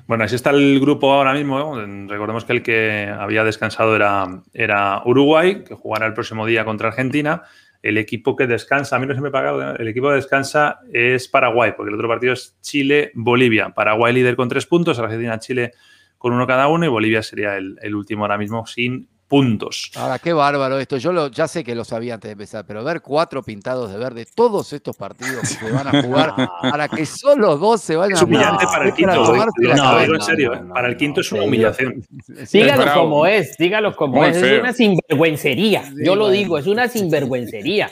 [0.06, 1.76] Bueno, así está el grupo ahora mismo.
[2.06, 6.88] Recordemos que el que había descansado era, era Uruguay, que jugará el próximo día contra
[6.88, 7.42] Argentina.
[7.82, 10.80] El equipo que descansa, a mí no se me ha pagado, el equipo que descansa
[10.92, 13.70] es Paraguay, porque el otro partido es Chile-Bolivia.
[13.70, 15.72] Paraguay líder con tres puntos, Argentina-Chile
[16.18, 19.90] con uno cada uno y Bolivia sería el, último ahora mismo sin puntos.
[19.96, 20.98] Ahora, qué bárbaro esto.
[20.98, 23.98] Yo lo, ya sé que lo sabía antes de empezar, pero ver cuatro pintados de
[23.98, 28.12] verde, todos estos partidos que se van a jugar, para que solo dos se vayan
[28.12, 29.34] a Es humillante para el quinto.
[29.34, 30.60] no, en serio, ¿eh?
[30.72, 32.04] para el quinto es una humillación.
[32.52, 34.36] Dígalo como es, dígalo como es.
[34.36, 35.92] Es una sinvergüencería.
[36.04, 37.90] Yo lo digo, es una sinvergüencería.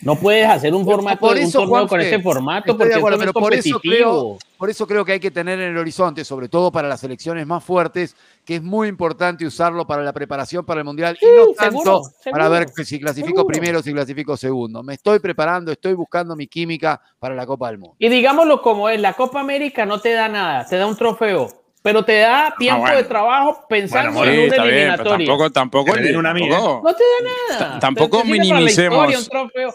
[0.00, 3.52] No puedes hacer un formato por eso, un con ese formato porque acuerdo, pero por
[3.52, 6.88] eso, creo, por eso creo que hay que tener en el horizonte, sobre todo para
[6.88, 11.16] las elecciones más fuertes, que es muy importante usarlo para la preparación para el Mundial
[11.20, 14.82] y no tanto para ver si clasifico primero o si clasifico segundo.
[14.82, 17.96] Me estoy preparando, estoy buscando mi química para la Copa del Mundo.
[18.00, 21.57] Y digámoslo como es, la Copa América no te da nada, te da un trofeo
[21.82, 25.26] pero te da tiempo de trabajo pensando en un eliminatorio.
[25.26, 27.80] tampoco, tampoco, una tampoco, no te da nada.
[27.80, 29.28] Tampoco minimicemos.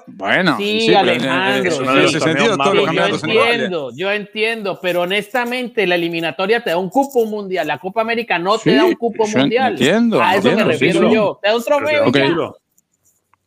[0.07, 1.71] bueno, sí, Alejandro.
[2.09, 7.25] Sentido, todos los yo entiendo, yo entiendo, pero honestamente la eliminatoria te da un cupo
[7.25, 7.67] mundial.
[7.67, 9.73] La Copa América no te da un cupo mundial.
[9.73, 11.39] Entiendo, A eso me refiero yo.
[11.41, 12.57] Te da un trofeo.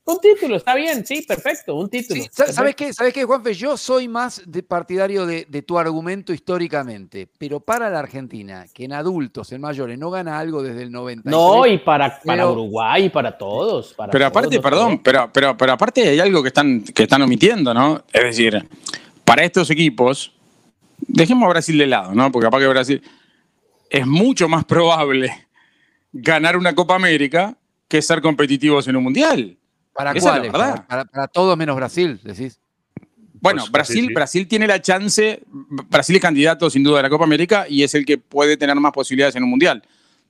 [0.09, 2.23] Un título, está bien, sí, perfecto, un título.
[2.31, 3.53] ¿Sabes qué, ¿Sabes qué, Juanfe?
[3.55, 8.93] Yo soy más de partidario de, tu argumento históricamente, pero para la Argentina, que en
[8.93, 11.29] adultos, en mayores, no gana algo desde el 90.
[11.29, 13.97] No, y para, para Uruguay, para todos.
[14.13, 18.05] pero aparte, perdón, pero, pero, pero aparte hay algo que están, que están omitiendo, ¿no?
[18.13, 18.65] Es decir,
[19.25, 20.33] para estos equipos,
[21.01, 22.31] dejemos a Brasil de lado, ¿no?
[22.31, 23.03] Porque aparte que Brasil
[23.91, 25.49] es mucho más probable
[26.13, 27.57] ganar una Copa América
[27.89, 29.59] que ser competitivos en un Mundial.
[29.97, 30.53] ¿Para cuáles?
[30.53, 32.61] Para, todos menos Brasil, decís.
[33.41, 35.43] Bueno, pues, Brasil, Brasil tiene la chance,
[35.89, 38.75] Brasil es candidato sin duda de la Copa América y es el que puede tener
[38.77, 39.83] más posibilidades en un mundial,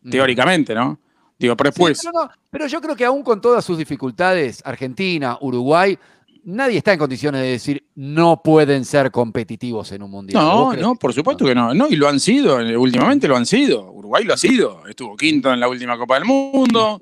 [0.08, 0.98] teóricamente, ¿no?
[1.38, 2.02] Digo, pero después.
[2.50, 5.98] pero, yo creo que aún con todas sus dificultades, Argentina, Uruguay,
[6.44, 10.42] nadie está en condiciones de decir no pueden ser competitivos en un mundial.
[10.42, 11.74] No, no, por supuesto que no.
[11.74, 13.90] No, y lo han sido, eh, últimamente lo han sido.
[13.92, 14.86] Uruguay lo ha sido.
[14.86, 17.00] Estuvo quinto en la última Copa del Mundo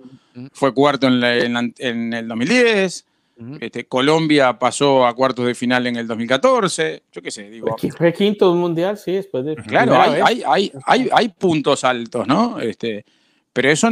[0.53, 3.07] fue cuarto en, el 2010.
[3.61, 7.03] Este, Colombia pasó a cuartos de final en el 2014.
[7.12, 7.77] Yo qué sé, digo.
[7.97, 9.57] Fue quinto mundial, sí, después de.
[9.57, 12.61] Claro, hay, hay, hay, hay, puntos altos, ¿no?
[12.61, 13.05] Este,
[13.53, 13.88] pero eso,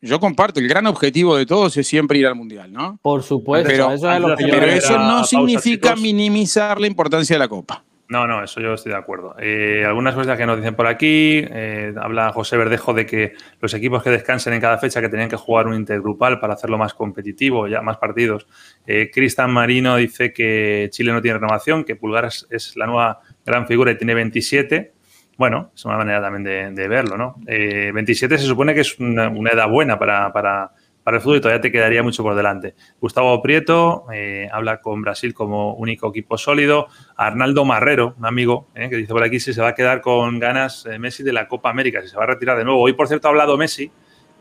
[0.00, 2.98] yo comparto, el gran objetivo de todos es siempre ir al mundial, ¿no?
[3.02, 7.84] Por supuesto, pero eso no significa minimizar la importancia de la Copa.
[8.08, 9.34] No, no, eso yo estoy de acuerdo.
[9.38, 13.74] Eh, algunas cosas que nos dicen por aquí, eh, habla José Verdejo de que los
[13.74, 16.94] equipos que descansen en cada fecha que tenían que jugar un intergrupal para hacerlo más
[16.94, 18.46] competitivo, ya más partidos.
[18.86, 23.66] Eh, Cristian Marino dice que Chile no tiene renovación, que Pulgar es, la nueva gran
[23.66, 24.92] figura y tiene 27.
[25.36, 27.36] Bueno, es una manera también de, verlo, ¿no?
[27.44, 30.70] 27 se supone que es una, edad buena para para
[31.14, 32.74] el fútbol todavía te quedaría mucho por delante.
[33.00, 36.88] Gustavo Prieto eh, habla con Brasil como único equipo sólido.
[37.16, 40.40] Arnaldo Marrero, un amigo eh, que dice por aquí si se va a quedar con
[40.40, 42.80] ganas eh, Messi de la Copa América, si se va a retirar de nuevo.
[42.80, 43.90] Hoy, por cierto, ha hablado Messi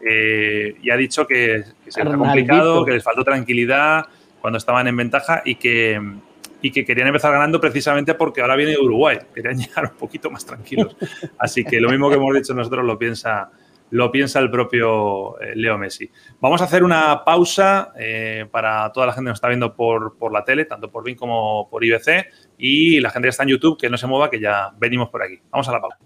[0.02, 4.06] y ha dicho que, se ha complicado, que les faltó tranquilidad
[4.40, 6.00] cuando estaban en ventaja y que,
[6.62, 9.20] y que querían empezar ganando precisamente porque ahora viene Uruguay.
[9.34, 10.96] Querían llegar un poquito más tranquilos.
[11.38, 13.50] Así que lo mismo que hemos dicho nosotros lo piensa
[13.92, 16.10] lo piensa el propio eh, Leo Messi.
[16.40, 20.18] Vamos a hacer una pausa eh, para toda la gente que nos está viendo por,
[20.18, 22.26] por la tele, tanto por BIN como por IBC,
[22.58, 25.24] y la gente que está en YouTube, que no se mueva, que ya venimos por
[25.24, 25.40] aquí.
[25.52, 25.98] Vamos a la pausa.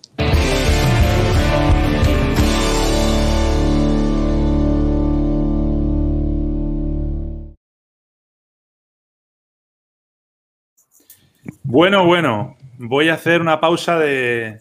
[11.63, 14.59] Bueno, bueno, voy a hacer una pausa de,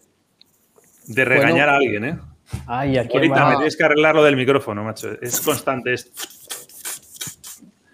[1.07, 1.73] de regañar Bueno.
[1.73, 2.19] a alguien, ¿eh?
[2.67, 5.11] Ay, aquí Ahorita me tienes que arreglar lo del micrófono, macho.
[5.21, 6.11] Es constante esto.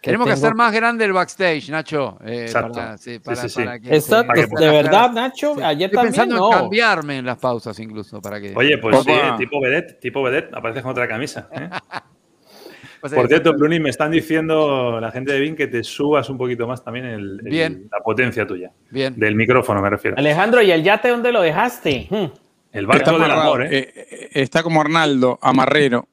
[0.00, 2.18] Tenemos que hacer más grande el backstage, Nacho.
[2.26, 2.72] eh, Exacto.
[2.74, 3.64] para- sí, Sí, para- sí, sí.
[3.64, 5.62] para que Esto, se- para que de verdad, Nacho, Sí.
[5.62, 6.52] ayer Estoy también pensando no.
[6.52, 8.52] en cambiarme en las pausas incluso para que.
[8.54, 9.28] Oye, pues sí, Opa.
[9.28, 11.48] eh, tipo vedette, tipo vedette, apareces con otra camisa.
[11.52, 11.70] ¿eh?
[13.00, 16.36] Pasa Por cierto, Bruni, me están diciendo la gente de Vin que te subas un
[16.38, 17.88] poquito más también el, el- Bien.
[17.90, 18.72] la potencia tuya.
[18.90, 19.14] Bien.
[19.18, 20.16] Del micrófono me refiero.
[20.18, 22.08] Alejandro, ¿y el yate dónde lo dejaste?
[22.10, 22.26] Hmm.
[22.74, 23.68] El barco Está, del amarrado, amor, ¿eh?
[23.72, 26.08] eh, eh, está como Arnaldo, amarrero.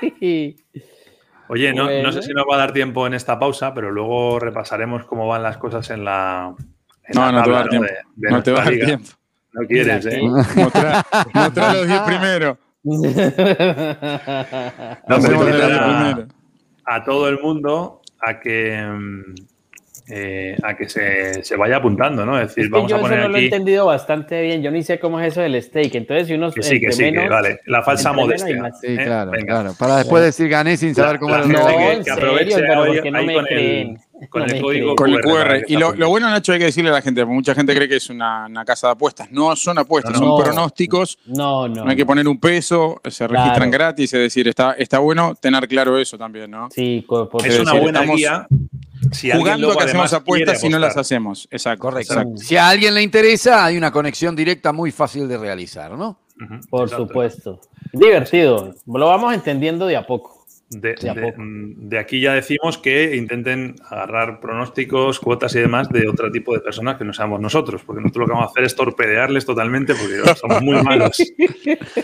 [0.00, 0.56] Ay.
[1.48, 4.38] Oye, no, no sé si nos va a dar tiempo en esta pausa, pero luego
[4.38, 6.54] repasaremos cómo van las cosas en la.
[7.04, 7.86] en No, la no te va a tabla, dar tiempo.
[7.86, 8.86] De, de no te va a dar liga.
[8.86, 9.10] tiempo.
[9.52, 10.10] No quieres, ¿eh?
[10.12, 10.26] sí.
[10.26, 12.56] Mostrá, mostrá los 10 primeros.
[12.84, 13.02] No,
[15.06, 16.28] pero de los invitar 10
[16.86, 18.82] a, a todo el mundo a que.
[20.08, 22.38] Eh, a que se, se vaya apuntando, ¿no?
[22.38, 23.44] Es decir, Es que vamos yo a eso poner no lo he aquí.
[23.46, 24.62] entendido bastante bien.
[24.62, 25.94] Yo ni sé cómo es eso del steak.
[25.94, 27.60] Entonces, si uno Que sí, que sí, que menos- vale.
[27.66, 28.70] La falsa modestia.
[28.80, 28.96] Sí, ¿eh?
[29.04, 29.46] claro, Venga.
[29.46, 29.74] claro.
[29.78, 32.80] Para después decir gané sin saber cómo el No, que- en que aproveche serio, pero
[32.82, 33.98] hoy- ¿por qué no ahí me con el- creen?
[34.30, 34.94] con No el código.
[34.94, 37.20] Con el QR, que Y lo, lo bueno, Nacho, hay que decirle a la gente,
[37.22, 39.30] porque mucha gente cree que es una, una casa de apuestas.
[39.32, 41.18] No son apuestas, No, son pronósticos.
[41.26, 41.84] No, no.
[41.84, 43.70] No hay que poner un peso, se registran Claro.
[43.70, 46.68] gratis, es decir, está, está bueno tener claro eso también, ¿no?
[46.70, 48.46] Sí, por Es Es una decir, buena estamos guía.
[49.14, 51.48] Si alguien Jugando luego que hacemos apuestas y no las hacemos.
[51.50, 51.82] Exacto.
[51.82, 52.14] Correcto.
[52.14, 52.36] exacto.
[52.38, 56.18] Si a alguien le interesa, hay una conexión directa muy fácil de realizar, ¿no?
[56.68, 57.06] Por exacto.
[57.06, 57.60] supuesto.
[57.92, 58.74] Divertido.
[58.86, 60.44] Lo vamos entendiendo de a poco.
[60.70, 60.94] De,
[61.76, 66.60] De aquí ya decimos que intenten agarrar pronósticos, cuotas y demás de otro tipo de
[66.60, 69.94] personas que no seamos nosotros, porque nosotros lo que vamos a hacer es torpedearles totalmente
[69.94, 71.22] porque somos muy malos.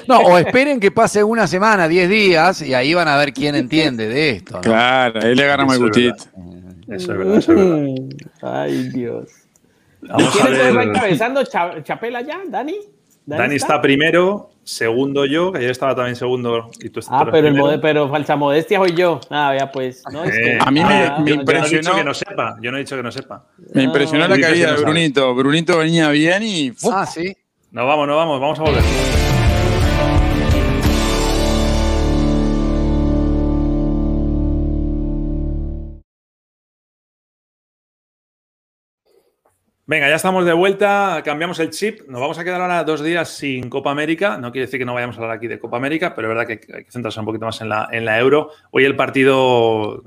[0.07, 3.55] No, o esperen que pase una semana, 10 días, y ahí van a ver quién
[3.57, 4.55] entiende de esto.
[4.57, 4.61] ¿no?
[4.61, 6.25] Claro, ahí le agarramos el gustito.
[6.91, 7.87] Eso es verdad, eso es verdad.
[8.43, 9.31] Ay, Dios.
[10.03, 10.89] Vamos a ¿Quién va ver.
[10.89, 12.77] encabezando Cha- Chapela ya, Dani?
[13.27, 17.37] Dani está primero, segundo yo, que ayer estaba también segundo y tú estás Ah, pero,
[17.47, 17.67] el primero.
[17.67, 19.21] mode- pero falsa modestia soy yo.
[19.31, 20.03] Ah, vea, pues.
[20.13, 21.81] No, es que- Eh, A mí me- Ah, me no, Yo no he impresionó.
[21.83, 23.47] dicho que no sepa, yo no he dicho que no sepa.
[23.75, 24.83] Me impresionó No, la caída de.
[24.83, 25.35] Brunito.
[25.35, 26.93] Brunito venía bien y ¡fum!
[26.95, 27.37] Ah, sí.
[27.71, 29.20] No vamos, no vamos, vamos a volver.
[39.91, 43.29] Venga, ya estamos de vuelta, cambiamos el chip, nos vamos a quedar ahora dos días
[43.29, 46.15] sin Copa América, no quiere decir que no vayamos a hablar aquí de Copa América,
[46.15, 48.53] pero es verdad que hay que centrarse un poquito más en la, en la Euro.
[48.71, 50.05] Hoy el partido,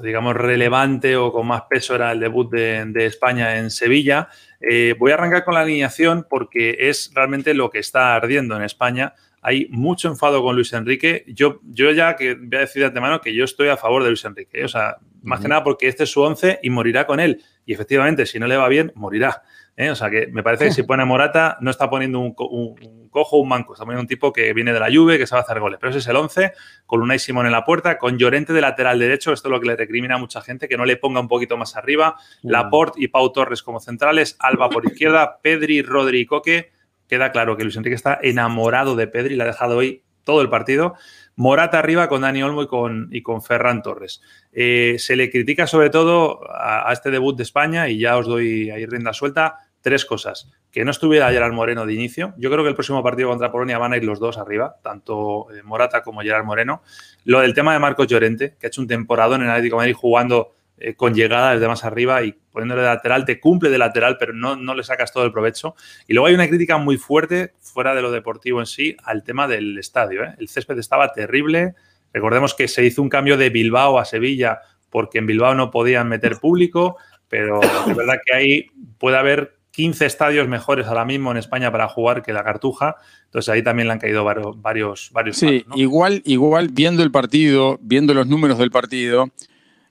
[0.00, 4.28] digamos, relevante o con más peso era el debut de, de España en Sevilla.
[4.60, 8.62] Eh, voy a arrancar con la alineación porque es realmente lo que está ardiendo en
[8.62, 9.12] España.
[9.42, 11.24] Hay mucho enfado con Luis Enrique.
[11.26, 14.10] Yo, yo ya que voy a decir de antemano que yo estoy a favor de
[14.10, 14.60] Luis Enrique.
[14.60, 14.64] ¿eh?
[14.66, 17.42] O sea, más que nada porque este es su once y morirá con él.
[17.66, 19.42] Y efectivamente, si no le va bien, morirá.
[19.76, 19.90] ¿eh?
[19.90, 22.48] O sea, que me parece que si pone a Morata, no está poniendo un, co-
[22.48, 23.72] un- un cojo o un manco.
[23.74, 25.78] Está poniendo un tipo que viene de la Juve, que sabe hacer goles.
[25.80, 26.52] Pero ese es el once,
[26.86, 29.32] con Unai Simón en la puerta, con Llorente de lateral derecho.
[29.32, 31.56] Esto es lo que le recrimina a mucha gente, que no le ponga un poquito
[31.56, 32.16] más arriba.
[32.42, 36.70] Laporte y Pau Torres como centrales, Alba por izquierda, Pedri, Rodri y Coque.
[37.08, 40.50] Queda claro que Luis Enrique está enamorado de Pedri, le ha dejado hoy todo el
[40.50, 40.94] partido.
[41.36, 44.22] Morata arriba con Dani Olmo y con, y con Ferran Torres.
[44.52, 48.70] Eh, se le critica sobre todo a, este debut de España, y ya os doy
[48.70, 50.50] ahí rienda suelta, tres cosas.
[50.72, 52.32] Que no estuviera Gerard Moreno de inicio.
[52.38, 55.46] Yo creo que el próximo partido contra Polonia van a ir los dos arriba, tanto
[55.52, 56.82] eh, Morata como Gerard Moreno.
[57.24, 59.82] Lo del tema de Marcos Llorente, que ha hecho un temporadón en el Atlético de
[59.82, 63.78] Madrid jugando eh, con llegada desde más arriba y poniéndole de lateral, te cumple de
[63.78, 65.74] lateral, pero no, no le sacas todo el provecho.
[66.06, 69.48] Y luego hay una crítica muy fuerte, fuera de lo deportivo en sí, al tema
[69.48, 70.24] del estadio.
[70.24, 70.34] ¿eh?
[70.38, 71.74] El césped estaba terrible.
[72.12, 74.60] Recordemos que se hizo un cambio de Bilbao a Sevilla
[74.90, 76.96] porque en Bilbao no podían meter público,
[77.28, 78.66] pero es verdad que ahí
[78.98, 82.96] puede haber 15 estadios mejores ahora mismo en España para jugar que la Cartuja.
[83.26, 85.76] Entonces ahí también le han caído varios, varios, varios Sí, palos, ¿no?
[85.76, 89.30] igual, igual viendo el partido, viendo los números del partido,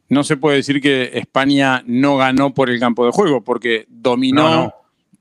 [0.09, 4.43] no se puede decir que España no ganó por el campo de juego, porque dominó,
[4.49, 4.73] No, no.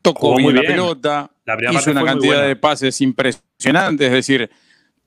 [0.02, 0.72] tocó bien muy la bien.
[0.72, 4.50] pelota, La primera hizo una cantidad de pases impresionantes, es decir,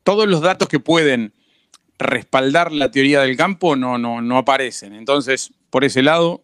[0.04, 1.34] todos los datos que pueden
[2.00, 4.94] respaldar la teoría del campo no, no, no aparecen.
[4.94, 6.44] Entonces, por ese lado,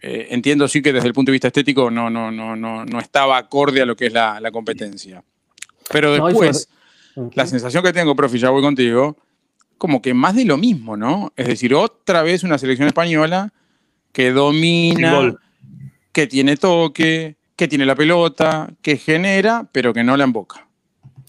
[0.00, 2.98] eh, entiendo sí que desde el punto de vista estético no, no, no, no, no
[3.00, 5.22] estaba acorde a lo que es la, la competencia.
[5.90, 6.68] Pero No, después,
[7.34, 9.16] la sensación que tengo, profe, ya voy contigo,
[9.78, 11.32] como que más de lo mismo, ¿no?
[11.36, 13.52] Es decir, otra vez una selección española
[14.12, 15.34] que domina,
[16.12, 20.66] que tiene toque, que tiene la pelota, que genera, pero que no la emboca.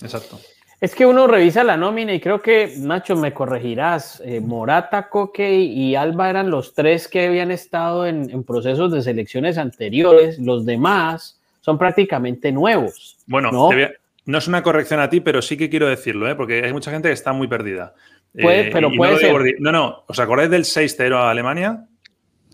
[0.02, 0.40] Exacto.
[0.82, 5.60] Es que uno revisa la nómina y creo que, Nacho, me corregirás, eh, Morata, Coque
[5.60, 10.66] y Alba eran los tres que habían estado en, en procesos de selecciones anteriores, los
[10.66, 13.18] demás son prácticamente nuevos.
[13.28, 13.68] Bueno, ¿no?
[13.70, 13.92] te voy a-
[14.26, 16.36] no es una corrección a ti, pero sí que quiero decirlo, ¿eh?
[16.36, 17.94] porque hay mucha gente que está muy perdida.
[18.34, 19.56] Puede- pero y no puede digo ser.
[19.60, 21.86] No, no, ¿os acordáis del 6-0 a Alemania?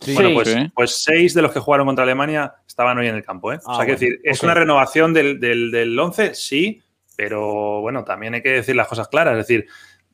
[0.02, 0.14] Sí.
[0.14, 0.72] Bueno, pues, Sí.
[0.76, 3.54] pues seis de los que jugaron contra Alemania estaban hoy en el campo.
[3.54, 3.60] ¿eh?
[3.66, 6.36] o Ah, sea, que bueno, decir, ¿es una renovación del, del, del 11?
[6.36, 6.82] Sí,
[7.16, 9.34] pero bueno, también hay que decir las cosas claras.
[9.40, 9.66] Es decir,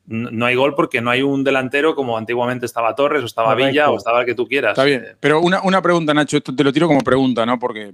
[0.06, 3.70] no hay gol porque no hay un delantero como antiguamente estaba Torres o estaba Correcto.
[3.70, 4.72] Villa o estaba el que tú quieras.
[4.72, 5.04] Está bien.
[5.20, 7.58] Pero una, una pregunta, Nacho, esto te lo tiro como pregunta, ¿no?
[7.58, 7.92] Porque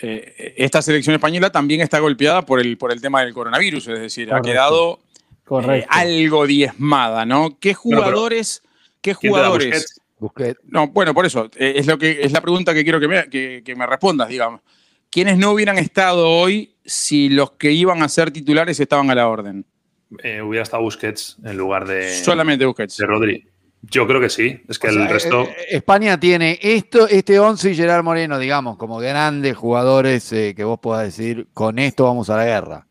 [0.00, 4.00] eh, esta selección española también está golpeada por el, por el tema del coronavirus, es
[4.00, 4.48] decir, Correcto.
[4.48, 5.00] ha quedado
[5.60, 7.58] eh, algo diezmada, ¿no?
[7.58, 8.62] ¿Qué jugadores,
[9.00, 10.00] qué ¿Quién te da jugadores?
[10.18, 10.60] Busquets?
[10.64, 13.28] No, bueno, por eso, eh, es lo que es la pregunta que quiero que me,
[13.28, 14.60] que, que me respondas, digamos.
[15.10, 19.28] ¿Quiénes no hubieran estado hoy si los que iban a ser titulares estaban a la
[19.28, 19.66] orden?
[20.22, 22.96] Eh, hubiera estado Busquets en lugar de, Solamente Busquets.
[22.96, 23.46] de Rodri.
[23.82, 24.62] Yo creo que sí.
[24.68, 25.48] Es que O el sea, resto.
[25.68, 30.78] España tiene esto, este 11 y Gerard Moreno, digamos, como grandes jugadores eh, que vos
[30.80, 32.86] puedas decir, con esto vamos a la guerra.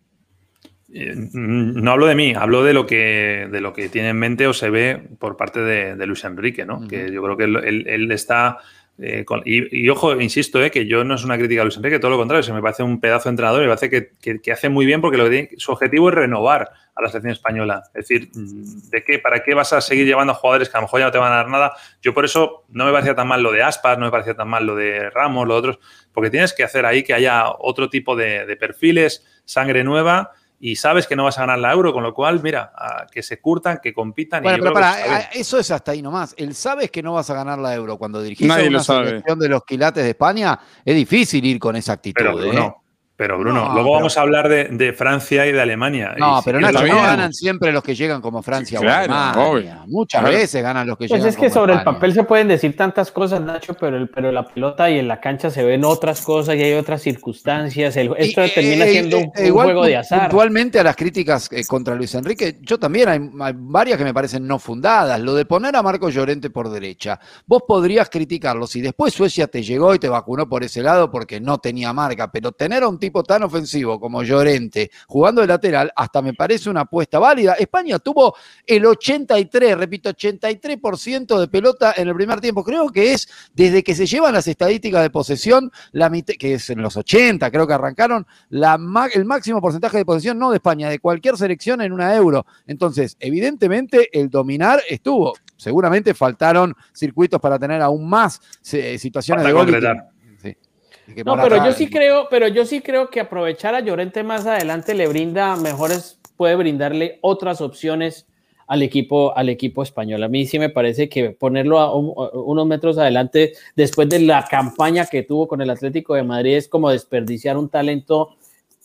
[0.94, 4.48] Eh, No hablo de mí, hablo de lo que de lo que tiene en mente
[4.48, 6.88] o se ve por parte de, de Luis Enrique, ¿no?
[6.88, 8.58] Que yo creo que él, él- él está.
[9.04, 11.78] eh, con- y, y ojo, insisto, eh, que yo no es una crítica a Luis
[11.78, 14.12] Enrique, todo lo contrario, se me parece un pedazo de entrenador y me parece que,
[14.22, 17.08] que- que hace muy bien porque lo que tiene- su objetivo es renovar a la
[17.08, 17.82] selección española.
[17.96, 20.86] Es decir, ¿de qué, ¿para qué vas a seguir llevando a jugadores que a lo
[20.88, 21.72] mejor ya no te van a dar nada?
[22.02, 24.50] Yo por eso no me parecía tan mal lo de Aspas, no me parecía tan
[24.50, 25.80] mal lo de Ramos, lo de otros,
[26.12, 30.32] porque tienes que hacer ahí que haya otro tipo de, de perfiles, sangre nueva
[30.64, 33.24] y sabes que no vas a ganar la euro, con lo cual, mira, a- que
[33.24, 34.44] se curtan, que compitan.
[34.44, 36.36] y Bueno, yo pero para, eso es hasta ahí nomás.
[36.38, 38.84] El sabes que no vas a ganar la euro cuando dirigís Nadie a una lo
[38.84, 39.08] sabe.
[39.08, 42.14] selección de los quilates de España, es difícil ir con esa actitud.
[42.16, 42.44] pero ¿eh?
[42.48, 42.81] Bruno,
[43.22, 46.16] pero Bruno, No, luego pero- vamos a hablar de, de Francia y de Alemania.
[46.18, 48.84] No, Y si pero quieres Nacho, no ganan siempre los que llegan como Francia Sí,
[48.84, 49.84] o claro, Alemania.
[49.86, 50.36] Muchas Claro.
[50.36, 52.76] veces ganan los que Pues llegan es que como sobre el papel se pueden decir
[52.76, 56.22] tantas cosas, Nacho, pero, el, pero la pelota y en la cancha se ven otras
[56.22, 57.96] cosas y hay otras circunstancias.
[57.96, 60.22] El- esto Y, termina eh, siendo eh, un, un igual juego de azar.
[60.22, 64.14] Puntualmente a las críticas eh, contra Luis Enrique, yo también hay, hay varias que me
[64.16, 65.20] parecen no fundadas.
[65.20, 69.62] Lo de poner a Marco Llorente por derecha, vos podrías criticarlo si después Suecia te
[69.62, 72.98] llegó y te vacunó por ese lado porque no tenía marca, pero tener a un
[72.98, 77.54] tipo tan ofensivo como Llorente jugando de lateral hasta me parece una apuesta válida.
[77.54, 82.64] España tuvo el 83, repito, 83% de pelota en el primer tiempo.
[82.64, 86.70] Creo que es desde que se llevan las estadísticas de posesión, la mitad, que es
[86.70, 88.80] en los 80, creo que arrancaron, la,
[89.14, 92.46] el máximo porcentaje de posesión, no de España, de cualquier selección en una euro.
[92.68, 95.34] Entonces, evidentemente, el dominar estuvo.
[95.58, 98.42] Seguramente faltaron circuitos para tener aún más
[98.74, 99.70] eh, situaciones Falta de gol.
[99.70, 100.10] y que- concretar.
[100.42, 100.91] sí, y que
[101.26, 104.94] No, pero yo sí creo, pero yo sí creo que aprovechar a Llorente más adelante
[104.94, 108.26] le brinda mejores, puede brindarle otras opciones
[108.68, 110.24] al equipo, al equipo español.
[110.24, 114.20] A mí sí me parece que ponerlo a, un- a unos metros adelante después de
[114.20, 118.36] la campaña que tuvo con el Atlético de Madrid es como desperdiciar un talento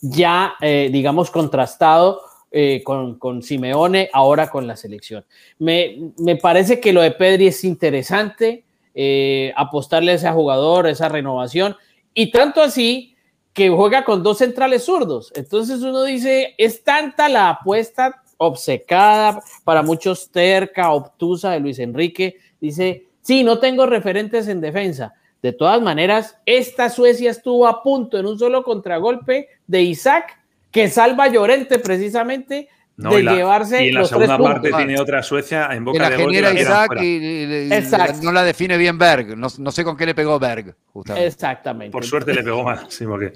[0.01, 5.23] ya, eh, digamos, contrastado eh, con, con Simeone, ahora con la selección.
[5.59, 11.07] Me, me parece que lo de Pedri es interesante, eh, apostarle a ese jugador, esa
[11.09, 11.75] renovación,
[12.19, 13.15] y tanto así
[13.53, 15.31] que juega con dos centrales zurdos.
[15.35, 22.37] Entonces uno dice, es tanta la apuesta obcecada, para muchos terca, obtusa de Luis Enrique,
[22.59, 25.13] dice, sí, no tengo referentes en defensa.
[25.43, 30.89] De todas maneras, esta Suecia estuvo a punto en un solo contragolpe de Isaac, que
[30.89, 34.37] salva a Llorente precisamente No, de y la- llevarse y en la los tres segunda
[34.37, 34.53] puntos.
[34.69, 36.31] parte tiene otra Suecia en que boca la de gol.
[36.31, 38.19] que genera la Isaac y, y- y Exacto.
[38.23, 39.37] no la define bien Berg.
[39.37, 41.27] No, no sé con qué le pegó Berg, justamente.
[41.27, 41.91] Exactamente.
[41.91, 43.33] Por suerte le pegó mal, sí, porque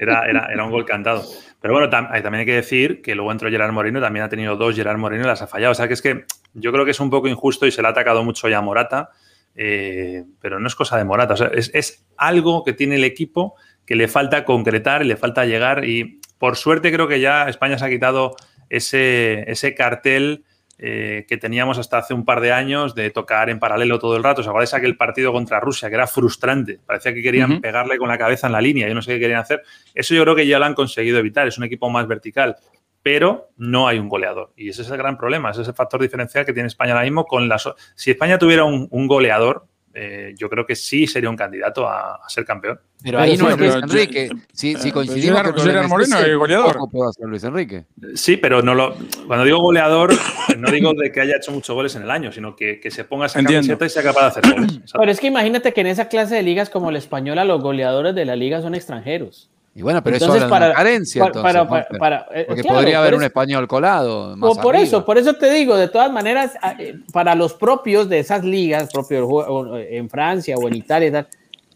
[0.00, 1.24] era, era, era un gol cantado.
[1.60, 4.28] Pero bueno, tam- eh, también hay que decir que luego entró Gerard Moreno, también ha
[4.28, 5.72] tenido dos Gerard Moreno y las ha fallado.
[5.72, 7.88] O sea que es que yo creo que es un poco injusto y se le
[7.88, 9.10] ha atacado mucho ya a Morata,
[9.54, 11.34] eh, pero no es cosa de Morata.
[11.34, 13.54] O sea, es, es algo que tiene el equipo
[13.86, 17.84] que le falta concretar, le falta llegar y por suerte creo que ya España se
[17.84, 18.36] ha quitado
[18.68, 20.44] ese, ese cartel
[20.80, 24.22] eh, que teníamos hasta hace un par de años de tocar en paralelo todo el
[24.22, 24.42] rato.
[24.42, 26.78] ¿Os acordáis aquel partido contra Rusia que era frustrante?
[26.86, 28.86] Parecía que querían pegarle con la cabeza en la línea.
[28.86, 29.62] Yo no sé qué querían hacer.
[29.92, 31.48] Eso yo creo que ya lo han conseguido evitar.
[31.48, 32.56] Es un equipo más vertical,
[33.02, 34.52] pero no hay un goleador.
[34.56, 35.50] Y ese es el gran problema.
[35.50, 37.68] Ese es el factor diferencial que tiene España ahora mismo con las.
[37.96, 39.66] Si España tuviera un, un goleador,
[40.00, 42.78] eh, yo creo que sí sería un candidato a, a ser campeón.
[43.02, 44.28] Pero ahí Pero no sí, es Luis Enrique.
[44.52, 46.72] Si, si eh, coincidimos el Gerard Moreno es goleador.
[46.74, 47.84] ¿cómo puede hacer Luis Enrique?
[48.14, 48.94] Sí, pero no lo,
[49.26, 50.12] cuando digo goleador,
[50.56, 53.02] no digo de que haya hecho muchos goles en el año, sino que, que se
[53.04, 53.66] ponga esa Entiendo.
[53.66, 54.80] camiseta y sea capaz de hacer goles.
[54.92, 58.14] Pero es que imagínate que en esa clase de ligas como la española, los goleadores
[58.14, 59.50] de la liga son extranjeros.
[59.74, 61.98] Y bueno, pero Entonces, eso de una para- carencia, Para- entonces, para- para- Monster.
[61.98, 64.36] para- Porque claro, podría haber un es- español colado.
[64.36, 64.84] Más Por, arriba.
[64.88, 68.44] eso, por eso te digo, de todas maneras, a- eh, para los propios de esas
[68.44, 69.28] ligas, propios
[69.88, 71.28] en Francia o en Italia,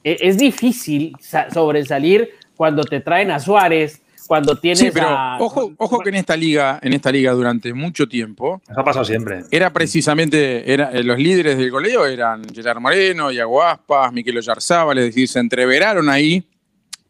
[0.02, 5.36] eh, es difícil sa- sobresalir cuando te traen a Suárez, cuando tienes Sí, pero a...
[5.40, 9.04] ojo, ojo que en esta liga, en esta liga durante mucho tiempo, Eso ha pasado
[9.04, 9.42] siempre.
[9.50, 14.98] era precisamente, era, eh, los líderes del goleo eran Gerard Moreno, Iago Aspas, Miquel Oyarzábal,
[14.98, 16.44] es decir, se entreveraron ahí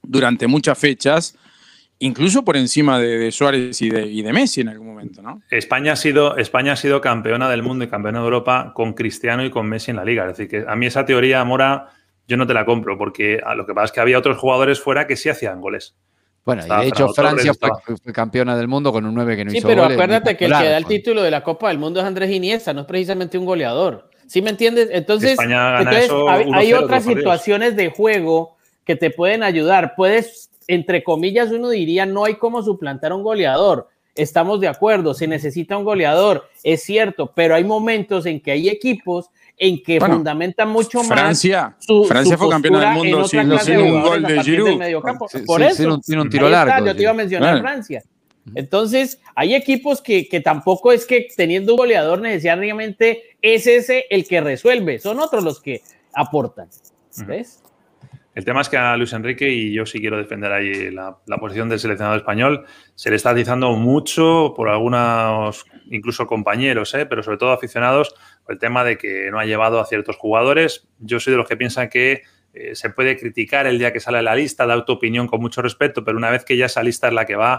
[0.03, 1.37] durante muchas fechas,
[1.99, 5.43] incluso por encima de, de Suárez y de, y de Messi en algún momento, ¿no?
[5.51, 9.45] España ha, sido, España ha sido campeona del mundo y campeona de Europa con Cristiano
[9.45, 10.25] y con Messi en la liga.
[10.25, 11.91] Es decir, que a mí esa teoría, Mora,
[12.27, 14.81] yo no te la compro, porque a lo que pasa es que había otros jugadores
[14.81, 15.95] fuera que sí hacían goles.
[16.45, 19.45] Bueno, y Estaba de hecho Francia fue, fue campeona del mundo con un 9 que
[19.45, 21.69] no Sí, hizo pero goles, acuérdate que el que da el título de la Copa
[21.69, 24.11] del Mundo es Andrés Iniesta, no es precisamente un goleador.
[24.27, 24.89] ¿Sí me entiendes?
[24.91, 29.43] Entonces, España gana entonces eso hay, 1-0 hay otras situaciones de juego que te pueden
[29.43, 29.95] ayudar.
[29.97, 33.89] Puedes, entre comillas, uno diría, no hay cómo suplantar a un goleador.
[34.15, 38.69] Estamos de acuerdo, se necesita un goleador, es cierto, pero hay momentos en que hay
[38.69, 43.29] equipos en que Bueno, fundamentan mucho más Francia, su- Francia su fue campeona del mundo
[43.29, 44.83] sin, sin de un gol de Giroud.
[45.31, 47.61] Sí, Por sí, eso, tiene un- tiro está, largo, Yo te iba a mencionar.
[47.61, 48.03] Francia.
[48.55, 54.27] Entonces, hay equipos que, que tampoco es que teniendo un goleador necesariamente es ese el
[54.27, 55.81] que resuelve, son otros los que
[56.13, 56.69] aportan.
[57.27, 57.63] ¿Ves?
[58.35, 61.69] El tema es que a Luis Enrique, y yo sí quiero defender ahí la, posición
[61.69, 62.65] del seleccionado español,
[62.95, 67.05] se le está atizando mucho por algunos, incluso compañeros, ¿eh?
[67.05, 68.15] pero sobre todo aficionados,
[68.45, 70.89] por el tema de que no ha llevado a ciertos jugadores.
[70.99, 72.23] Yo soy de los que piensan que
[72.55, 75.61] eh, se puede criticar el día que sale la lista, da tu opinión con mucho
[75.61, 77.59] respeto, pero una vez que ya esa lista es la que va,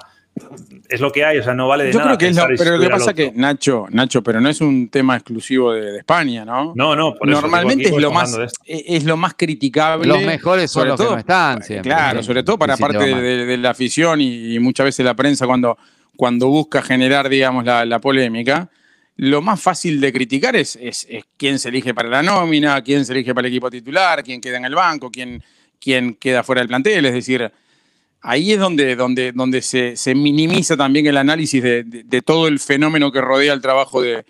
[0.90, 2.18] es lo que hay, o sea, no vale de Yo nada.
[2.18, 3.32] creo que es lo, pero lo que pasa que.
[3.36, 6.74] Nacho, Nacho, pero no es un tema exclusivo de, de España, ¿no?
[6.76, 8.60] No, no, por eso, Normalmente digo, es lo más esto.
[8.66, 10.08] es lo más criticable.
[10.08, 11.90] Los mejores son sobre los que todo- no están siempre.
[11.92, 12.28] Claro, Sí.
[12.28, 15.78] sobre todo para parte de, de la afición y, y muchas veces la prensa cuando,
[16.18, 18.70] cuando busca generar, digamos, la, la polémica.
[19.16, 23.06] Lo más fácil de criticar es, es, es quién se elige para la nómina, quién
[23.06, 25.44] se elige para el equipo titular, quién queda en el banco, quién,
[25.80, 27.06] quién queda fuera del plantel.
[27.06, 27.52] Es decir,
[28.24, 32.48] ahí es donde, donde, donde se, se minimiza también el análisis de, de- de todo
[32.48, 34.26] el fenómeno que rodea el trabajo de,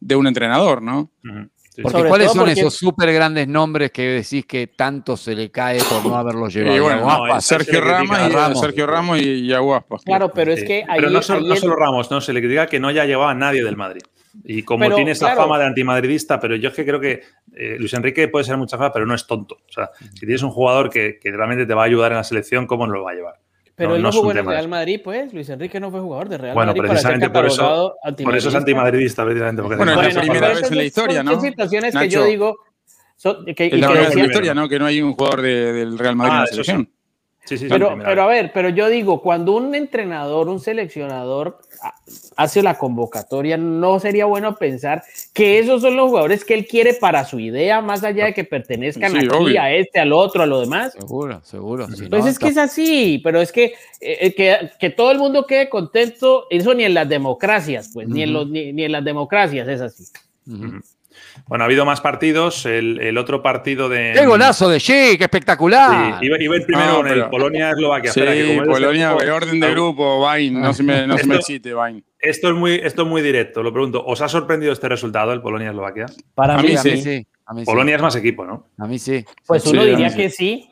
[0.00, 1.10] de un entrenador, ¿no?
[1.74, 5.34] Sí, Porque Sobre ¿cuáles son porque- esos súper grandes nombres que decís que tanto se
[5.34, 6.76] le cae por no haberlos llevado?
[6.76, 8.60] Y bueno, no, se Sergio Ramos, a y, Ramos.
[8.60, 10.02] Sergio Ramos y, y Aguaspas.
[10.04, 10.66] Claro, pero es Sí.
[10.66, 12.20] que ahí, Pero no, solo, ahí no es- solo Ramos, ¿no?
[12.20, 14.02] Se le critica que no haya llevado a nadie del Madrid.
[14.44, 15.42] Y como Pero, tiene esa claro.
[15.42, 17.22] fama de antimadridista, pero yo es que creo que
[17.54, 19.56] eh, Luis Enrique puede ser mucha fama, pero no es tonto.
[19.68, 22.24] O sea, si tienes un jugador que, que realmente te va a ayudar en la
[22.24, 23.34] selección, ¿cómo no lo va a llevar?
[23.74, 24.68] Pero No, él no no, es un jugó en el Real.
[24.68, 25.32] Madrid, pues.
[25.32, 28.36] Luis Enrique no fue jugador de Real Bueno, Madrid para ser precisamente por eso- Por
[28.36, 29.24] eso es antimadridista.
[29.24, 29.62] precisamente.
[29.62, 31.40] Porque Bueno, es la Bueno, primera vez en la historia, son ¿no?
[31.40, 32.06] que Nacho.
[32.08, 32.56] yo digo
[33.16, 34.68] son- que, y Es la primera vez en la historia, ¿no?
[34.68, 36.52] Que no hay un jugador de- del Real Madrid Ah, en la sí.
[36.52, 36.90] selección.
[37.44, 37.90] Sí, sí, sí, Pero,
[38.22, 41.58] a ver, pero yo digo, cuando un entrenador, un seleccionador
[42.36, 45.02] hace la convocatoria, no sería bueno pensar
[45.32, 48.44] que esos son los jugadores que él quiere para su idea, más allá de que
[48.44, 49.60] pertenezcan Sí, aquí, obvio.
[49.60, 50.92] a este, al otro, a lo demás.
[50.92, 51.88] Seguro, seguro.
[51.88, 53.64] si Pues no, es que es así, pero es que,
[54.00, 58.08] eh, eh, que, que todo el mundo quede contento, eso ni en las democracias, pues,
[58.08, 60.04] ni, en los, ni, ni en las democracias es así.
[61.46, 62.66] Bueno, ha habido más partidos.
[62.66, 64.12] El, el otro partido de.
[64.14, 65.20] ¡Qué golazo de Chic!
[65.20, 66.18] ¡Espectacular!
[66.20, 68.12] Sí, iba, iba el primero No, con el Polonia-Eslovaquia.
[68.12, 71.06] Sí, Espera, que como es de Polonia, el orden de grupo, Vain, no se me,
[71.06, 72.04] no se me excite, Vain.
[72.18, 74.04] Esto es, muy, esto es muy directo, lo pregunto.
[74.04, 76.06] ¿Os ha sorprendido este resultado, el Polonia-Eslovaquia?
[76.34, 76.90] Para A mí, mí a sí.
[76.92, 77.26] mí sí.
[77.46, 77.66] A mí sí.
[77.66, 78.68] Polonia es más equipo, ¿no?
[78.78, 79.24] A mí sí.
[79.46, 80.16] pues uno diría sí.
[80.16, 80.70] que sí,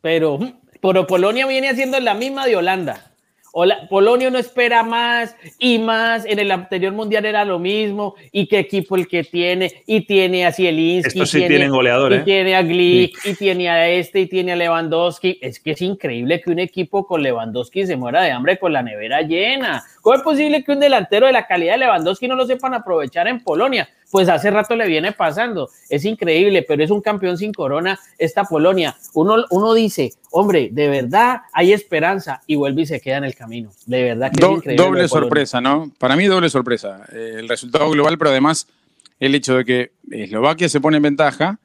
[0.00, 0.38] pero,
[0.82, 3.12] pero Polonia viene haciendo la misma de Holanda.
[3.52, 6.24] Hola- Polonia no espera más y más.
[6.26, 8.14] En el anterior mundial era lo mismo.
[8.32, 9.72] Y qué equipo el que tiene.
[9.86, 11.08] Y tiene a Zielinski.
[11.08, 11.74] Estos sí tiene- tienen
[12.14, 12.22] y ¿eh?
[12.24, 15.38] tiene a Glick, y tiene a este, y tiene a Lewandowski.
[15.40, 18.82] Es que es increíble que un equipo con Lewandowski se muera de hambre con la
[18.82, 19.82] nevera llena.
[20.08, 23.28] ¿Cómo es posible que un delantero de la calidad de Lewandowski no lo sepan aprovechar
[23.28, 23.86] en Polonia?
[24.10, 25.68] Pues hace rato le viene pasando.
[25.90, 28.96] Es increíble, pero es un campeón sin corona esta Polonia.
[29.12, 33.34] Uno, uno dice, hombre, de verdad hay esperanza y vuelve y se queda en el
[33.34, 33.70] camino.
[33.84, 34.82] De verdad que es Do- increíble.
[34.82, 35.92] lo doble sorpresa, ¿no?
[35.98, 37.02] Para mí doble sorpresa.
[37.12, 38.66] Eh, el resultado global, pero además
[39.20, 41.58] el hecho de que Eslovaquia se pone en ventaja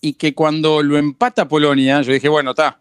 [0.00, 2.78] y que cuando lo empata Polonia, yo dije, bueno, está,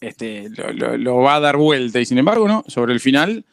[0.00, 2.00] este, lo, lo- lo va a dar vuelta.
[2.00, 3.44] Y sin embargo, no, sobre el final,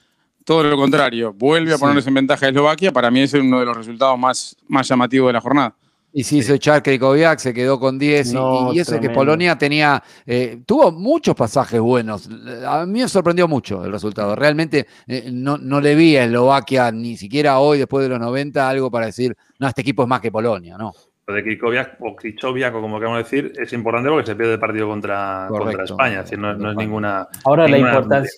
[0.46, 1.34] todo lo contrario.
[1.34, 1.82] Vuelve a Sí.
[1.82, 2.94] ponerse en ventaja Eslovaquia.
[2.94, 5.76] Para mí ese es uno de los resultados más, más llamativos de la jornada.
[6.18, 8.32] Y se hizo echar Krikoviak, se quedó con 10.
[8.32, 9.20] y- No, y, eso que tremendo.
[9.20, 10.02] Polonia tenía.
[10.26, 12.30] eh, tuvo muchos pasajes buenos.
[12.66, 14.34] A mí me sorprendió mucho el resultado.
[14.34, 18.70] Realmente eh, no, no le vi a Eslovaquia, ni siquiera hoy, después de los 90,
[18.70, 20.94] algo para decir, no, este equipo es más que Polonia, ¿no?
[21.28, 24.60] Lo de Krikoviak o Krichoviak, o como queramos decir, es importante porque se pierde el
[24.60, 25.84] partido contra, contra.
[25.84, 26.20] España.
[26.20, 27.28] Es decir, no, no es ninguna.
[27.44, 28.32] Ahora, la ninguna- importancia,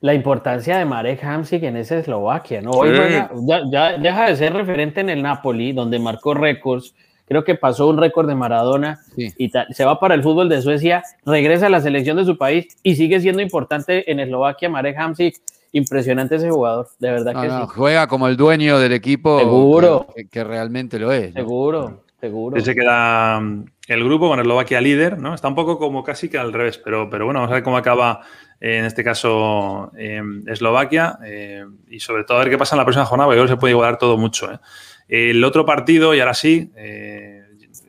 [0.00, 2.70] la importancia de Marek Hamsik en esa Eslovaquia, ¿no?
[2.70, 2.96] Hoy Sí.
[2.96, 6.94] juega- ya, ya deja de ser referente en el Napoli, donde marcó récords.
[7.26, 9.32] Creo que pasó un récord de Maradona Sí.
[9.36, 9.66] y tal.
[9.74, 12.94] Se va para el fútbol de Suecia, regresa a la selección de su país y
[12.96, 14.68] sigue siendo importante en Eslovaquia.
[14.70, 15.34] Marek Hamsik,
[15.72, 17.72] impresionante ese jugador, de verdad No, que no, sí.
[17.76, 19.38] juega como el dueño del equipo.
[19.40, 20.06] Seguro.
[20.16, 21.34] Que, que realmente lo es.
[21.34, 21.40] ¿no?
[21.42, 22.56] Seguro, seguro.
[22.56, 25.34] Sí, se queda mm, el grupo con Eslovaquia líder, ¿no?
[25.34, 27.78] Está un poco como casi que al revés, pero, pero bueno, vamos a ver cómo
[27.78, 28.20] acaba
[28.60, 32.78] eh, en este caso eh, Eslovaquia eh, y sobre todo a ver qué pasa en
[32.78, 34.60] la próxima jornada, porque creo que se puede igualar todo mucho.
[35.08, 36.70] El otro partido, y ahora sí,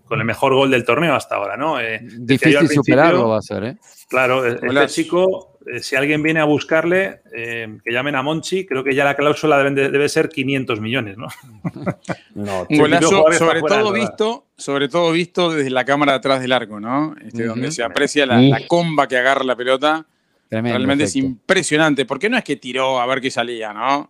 [0.10, 1.80] con el mejor gol del torneo hasta ahora, ¿no?
[1.80, 3.78] Eh, Difícil superarlo va a ser, ¿eh?
[4.10, 4.94] Claro, este Golazo.
[4.94, 9.06] chico, eh, si alguien viene a buscarle, eh, que llamen a Monchi, creo que ya
[9.06, 11.28] la cláusula debe ser 500 millones, ¿no?
[12.36, 14.08] No, golazo, sobre fuera, todo ¿verdad?
[14.08, 17.16] visto, sobre todo visto desde la cámara atrás del arco, ¿no?
[17.24, 17.46] Este.
[17.46, 20.06] Donde se aprecia la, comba que agarra la pelota.
[20.48, 24.10] Tremendo Realmente es impresionante, porque no es que tiró a ver qué salía, ¿no?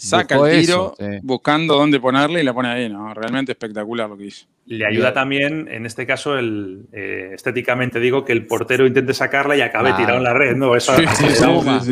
[0.00, 1.18] Saca Buscó el tiro eso, sí.
[1.24, 3.12] buscando dónde ponerle y la pone ahí, ¿no?
[3.14, 4.46] Realmente espectacular lo que hizo.
[4.66, 9.56] Le ayuda también, en este caso, el, eh, estéticamente digo, que el portero intente sacarla
[9.56, 9.96] y acabe Claro.
[9.96, 10.76] tirado en la red, ¿no?
[10.76, 11.24] Eso Sí, sí,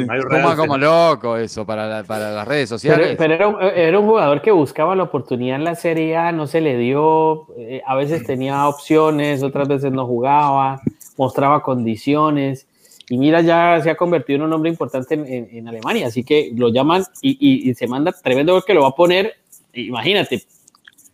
[0.05, 0.57] realce.
[0.57, 3.17] como loco eso para, la- para las redes sociales.
[3.17, 6.31] Pero, pero era, un, era un jugador que buscaba la oportunidad en la Serie A,
[6.31, 10.81] no se le dio, eh, a veces tenía opciones, otras veces no jugaba,
[11.17, 12.69] mostraba condiciones.
[13.09, 16.25] Y mira, ya se ha convertido en un hombre importante en, en- en Alemania, así
[16.25, 19.35] que lo llaman y, y- y se manda tremendo gol que lo va a poner,
[19.75, 20.43] imagínate,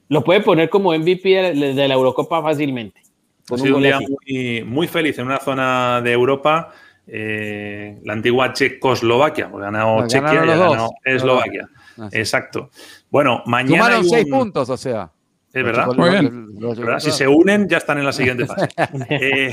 [0.09, 3.01] lo puede poner como MVP de, de la Eurocopa fácilmente.
[3.51, 6.71] Ha un sido un gol día muy, muy feliz en una zona de Europa,
[7.07, 11.69] eh, la antigua Checoslovaquia, porque ha ganado Chequia y ganado Eslovaquia.
[11.99, 12.19] Ah, sí.
[12.19, 12.71] Exacto.
[13.11, 13.77] Bueno, mañana.
[13.77, 15.11] Sumaron hay seis un- puntos, o sea.
[15.53, 15.89] Es verdad.
[15.95, 16.49] Muy bien.
[16.99, 18.69] Si se unen, ya están en la siguiente fase.
[19.11, 19.51] Eh,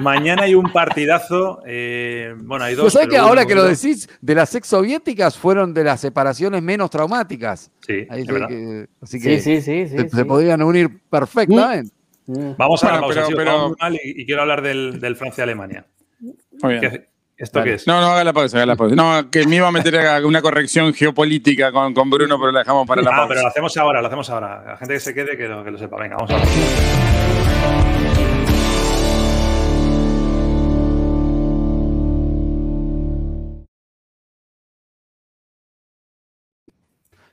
[0.00, 1.62] mañana hay un partidazo.
[1.66, 2.92] eh, bueno, hay dos.
[2.92, 6.62] Sabes que ahora uno- que lo decís, de las ex soviéticas fueron de las separaciones
[6.62, 7.70] menos traumáticas.
[7.86, 8.48] Sí, Ahí es sí verdad.
[8.48, 9.86] que- así que Sí, sí, sí.
[9.88, 10.16] sí, se, sí.
[10.16, 11.92] se podían unir perfectamente.
[12.26, 12.52] Mm.
[12.56, 15.16] Vamos a la Bueno, pausa, pero- pero- vamos mal y, y quiero hablar del, del
[15.16, 15.86] Francia-Alemania.
[16.62, 16.80] Muy bien.
[16.80, 17.70] ¿Qué- ¿Esto Dale.
[17.72, 17.86] qué es?
[17.86, 18.94] No, no, haga la pausa, haga la pausa.
[18.96, 22.60] No, que me iba a meter a una corrección geopolítica con, con Bruno, pero la
[22.60, 23.28] dejamos para la Ah, pausa.
[23.28, 24.64] pero lo hacemos ahora, lo hacemos ahora.
[24.66, 25.98] La gente que se quede, que lo, que lo sepa.
[26.00, 28.15] Venga, vamos a ver.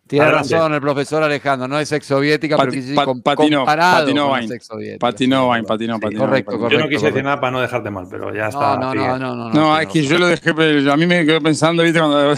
[0.06, 0.54] Tiene Adelante.
[0.54, 3.60] razón el profesor Alejandro, no es ex soviética, pero Pati- quise decir pa- com- patinó,
[3.60, 4.70] comparado patinó con ex.
[5.00, 6.20] Patinó, Vain, patinó, patinó.
[6.22, 6.70] Correcto, patinó.
[6.70, 7.24] Yo no correcto, quise decir correcto.
[7.30, 8.78] nada para no dejarte mal, pero ya está.
[8.78, 9.50] No, no, no, no, no.
[9.54, 12.00] No, es que yo lo dejé, pero a mí me quedó pensando, ¿viste?
[12.00, 12.36] Cuando.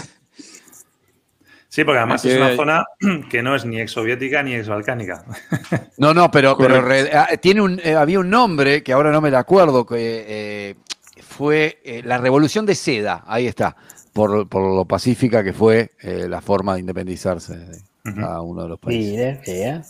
[1.68, 2.84] Sí, porque además Que- es una zona
[3.30, 5.24] que no es ni exsoviética ni exbalcánica.
[5.98, 7.10] No, no, pero, pero Correcto.
[7.12, 10.24] re- ah, tiene un, eh, había un nombre que ahora no me lo acuerdo, que
[10.28, 10.74] eh,
[11.22, 13.76] fue eh, la Revolución de Seda, ahí está,
[14.16, 17.78] por, por lo pacífica que fue eh, la forma de independizarse de
[18.14, 19.10] cada uno de los países.
[19.12, 19.82] Mire, vea.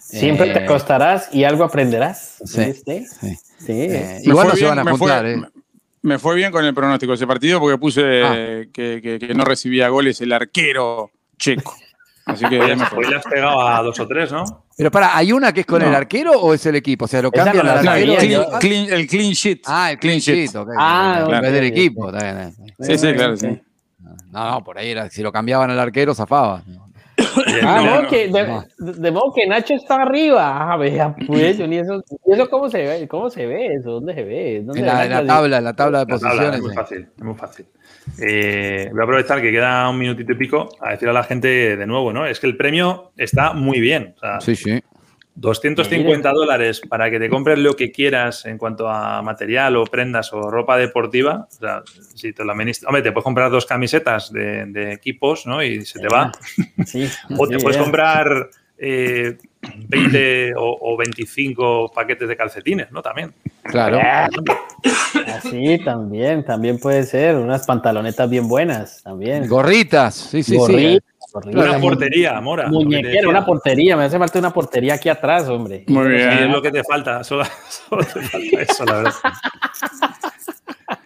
[0.00, 2.36] Siempre te Eh, acostarás y algo aprenderás.
[2.44, 2.64] Sí.
[2.66, 3.06] ¿viste?
[3.06, 3.38] sí.
[3.68, 5.42] Eh, igual no se bien, van a me fue- juntar, ¿eh?
[6.02, 8.34] me- fue bien con el pronóstico de ese partido porque puse Ah.
[8.36, 11.74] eh, que, que- que no recibía goles el arquero checo.
[12.26, 12.98] Así que Hoy, ya me fue.
[12.98, 14.63] hoy le has pegado a dos o tres, ¿no?
[14.76, 15.88] Pero para, ¿hay una que es con No.
[15.88, 17.04] el arquero o es el equipo?
[17.04, 18.14] O sea, lo cambian no la al arquero.
[18.24, 18.48] yo.
[18.58, 19.60] clean, clean- el clean sheet.
[19.66, 20.54] Ah, el clean sheet.
[20.56, 20.68] ok.
[20.78, 22.10] Ah, en vez del equipo.
[22.10, 22.74] está bien, está bien.
[22.80, 23.60] Sí, sí, claro, sí.
[24.30, 26.62] No, no, por ahí era, si lo cambiaban al arquero, zafaba.
[27.62, 28.64] Ah, no, no, no, que de, no.
[28.78, 30.72] de modo que Nacho está arriba.
[30.72, 33.08] Ah, vea, pues, ni eso, ¿y eso cómo se ve?
[33.08, 33.92] ¿Cómo se ve eso?
[33.92, 34.62] ¿Dónde se ve?
[34.64, 36.56] ¿Dónde En la, en tabla, en la tabla de La tabla, posiciones.
[36.56, 36.76] es muy sí.
[36.76, 37.66] fácil, es muy fácil.
[38.20, 41.76] Eh, voy a aprovechar que queda un minutito y pico a decir a la gente
[41.76, 42.26] de nuevo, ¿no?
[42.26, 44.14] Es que el premio está muy bien.
[44.16, 44.80] O sea, Sí, sí.
[45.36, 50.32] 250 dólares para que te compres lo que quieras en cuanto a material o prendas
[50.32, 51.48] o ropa deportiva.
[51.50, 51.82] O sea,
[52.14, 55.62] si te lo administras, hombre, te puedes comprar dos camisetas de, de equipos, ¿no?
[55.62, 56.30] Y se te va.
[56.86, 57.08] Sí,
[57.38, 59.36] O te sí, puedes comprar eh,
[59.88, 63.02] 20 o, o 25 paquetes de calcetines, ¿no?
[63.02, 63.32] También.
[63.62, 63.98] Claro.
[64.00, 64.28] Ah,
[65.36, 67.36] Así también, también puede ser.
[67.36, 69.48] Unas pantalonetas bien buenas también.
[69.48, 70.14] Gorritas.
[70.14, 71.13] Sí, sí, Gorritas, sí.
[71.42, 72.70] Una portería, Mora.
[72.70, 73.28] decía.
[73.28, 73.96] una portería.
[73.96, 75.84] Me hace falta una portería aquí atrás, hombre.
[75.88, 76.30] Muy Sí, bien.
[76.30, 77.24] es lo que te falta.
[77.24, 77.44] Solo,
[77.88, 79.12] solo te falta eso, la verdad.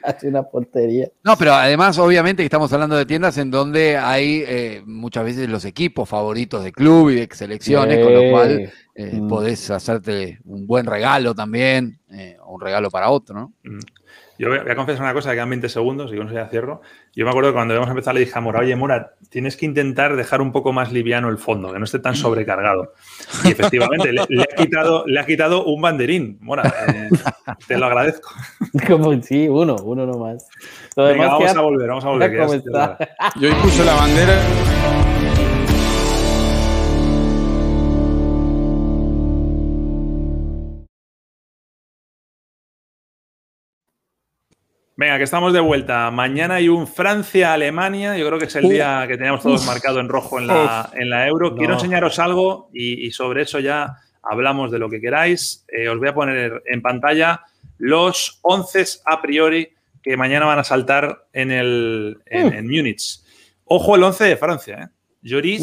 [0.02, 1.08] Hace una portería.
[1.22, 5.48] No, pero además, obviamente, que estamos hablando de tiendas en donde hay eh, muchas veces
[5.48, 9.28] los equipos favoritos de club y de selecciones, con lo cual eh, Mm.
[9.28, 13.52] podés hacerte un buen regalo también, eh, o un regalo para otro, ¿no?
[13.62, 13.78] Mm.
[14.38, 16.34] Yo voy a voy a confesar una cosa, que quedan 20 segundos y con eso
[16.36, 16.80] ya cierro.
[17.14, 19.56] Yo me acuerdo que cuando íbamos a empezar le dije a Mora, oye Mora, tienes
[19.56, 22.92] que intentar dejar un poco más liviano el fondo, que no esté tan sobrecargado.
[23.44, 26.38] Y efectivamente, le, le ha, quitado, le ha quitado un banderín.
[26.40, 27.08] Mora, eh,
[27.66, 28.30] te lo agradezco.
[28.86, 30.46] Como sí, uno, uno nomás.
[30.96, 32.36] Lo Venga, vamos queda- a volver, vamos a volver.
[32.38, 32.98] ¿Cómo se- está?
[33.40, 35.07] Yo puse la bandera.
[44.98, 46.10] Venga, que estamos de vuelta.
[46.10, 48.16] Mañana hay un Francia-Alemania.
[48.18, 48.72] Yo creo que es el Uf.
[48.72, 49.66] día que teníamos todos Uf.
[49.68, 51.54] marcado en rojo en la, en la Euro.
[51.54, 53.94] Quiero enseñaros algo y, y sobre eso ya
[54.24, 55.64] hablamos de lo que queráis.
[55.68, 57.42] Eh, os voy a poner en pantalla
[57.78, 59.68] los 11 a priori
[60.02, 62.52] que mañana van a saltar en, el, en, Mm.
[62.54, 63.20] en Múnich.
[63.66, 64.78] Ojo el 11 de Francia.
[64.82, 64.88] ¿eh?
[65.22, 65.62] Lloris,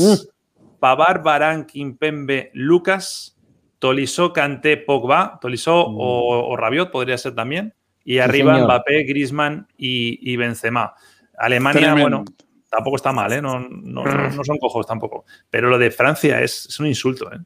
[0.57, 0.69] Mm.
[0.79, 3.37] Pavar, Barán, Kimpembe, Lucas,
[3.79, 5.39] Tolisso, Kanté, Pogba.
[5.41, 7.73] Tolisso o, o Rabiot podría ser también.
[8.05, 8.57] Y arriba.
[8.63, 10.93] Mbappé, Griezmann y, y Benzema.
[11.37, 12.01] Alemania, Tremendo.
[12.01, 12.25] bueno,
[12.69, 13.41] tampoco está mal, ¿eh?
[13.41, 15.25] no, no- son cojos tampoco.
[15.49, 17.29] Pero lo de Francia es, es un insulto.
[17.33, 17.39] ¿eh?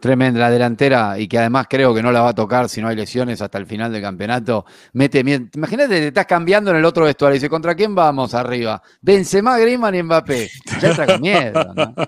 [0.00, 2.88] Tremenda la delantera y que además creo que no la va a tocar si no
[2.88, 4.64] hay lesiones hasta el final del campeonato.
[4.92, 5.44] Mete miedo.
[5.54, 8.80] Imagínate, te estás cambiando en el otro vestuario y dice, ¿contra quién vamos arriba?
[9.02, 10.48] Benzema, Griezmann y Mbappé.
[10.80, 11.94] Ya está con miedo, ¿no?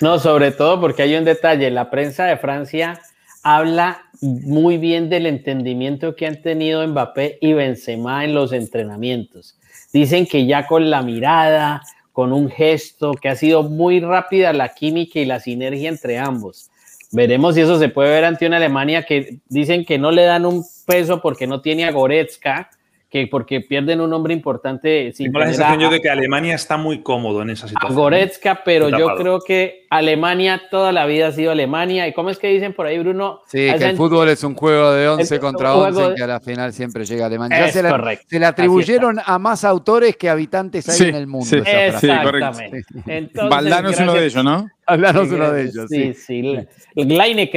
[0.00, 1.70] No, sobre todo porque hay un detalle.
[1.70, 3.00] La prensa de Francia
[3.48, 9.56] habla muy bien del entendimiento que han tenido Mbappé y Benzema en los entrenamientos.
[9.92, 11.82] Dicen que ya con la mirada,
[12.12, 16.72] con un gesto, que ha sido muy rápida la química y la sinergia entre ambos.
[17.12, 20.44] Veremos si eso se puede ver ante una Alemania que dicen que no le dan
[20.44, 22.68] un peso porque no tiene a Goretzka,
[23.08, 26.54] que porque pierden un hombre importante sin Tengo la sensación a- yo de que Alemania
[26.56, 27.96] está muy cómodo en esa a situación.
[27.98, 29.16] Goretzka, pero yo tapado.
[29.18, 32.08] creo que Alemania toda la vida ha sido Alemania.
[32.08, 33.42] ¿Y cómo es que dicen por ahí, Bruno?
[33.46, 36.22] Sí, que el fútbol es un juego de 11 el contra juego 11 de- que
[36.24, 37.58] a la final siempre llega Alemania.
[37.60, 38.26] Ya Es se, la- correcto.
[38.28, 41.46] se le Así atribuyeron a más autores que habitantes hay Sí, en el mundo.
[41.46, 41.56] sí.
[41.64, 42.00] esa frase.
[42.00, 42.48] Sí, correcto.
[42.48, 42.84] Exactamente.
[43.06, 44.68] Entonces, Valdano es uno de ellos, ¿no?
[44.86, 45.86] Hablanos uno de ellos.
[45.88, 46.42] Sí, Sí.
[46.44, 46.58] sí.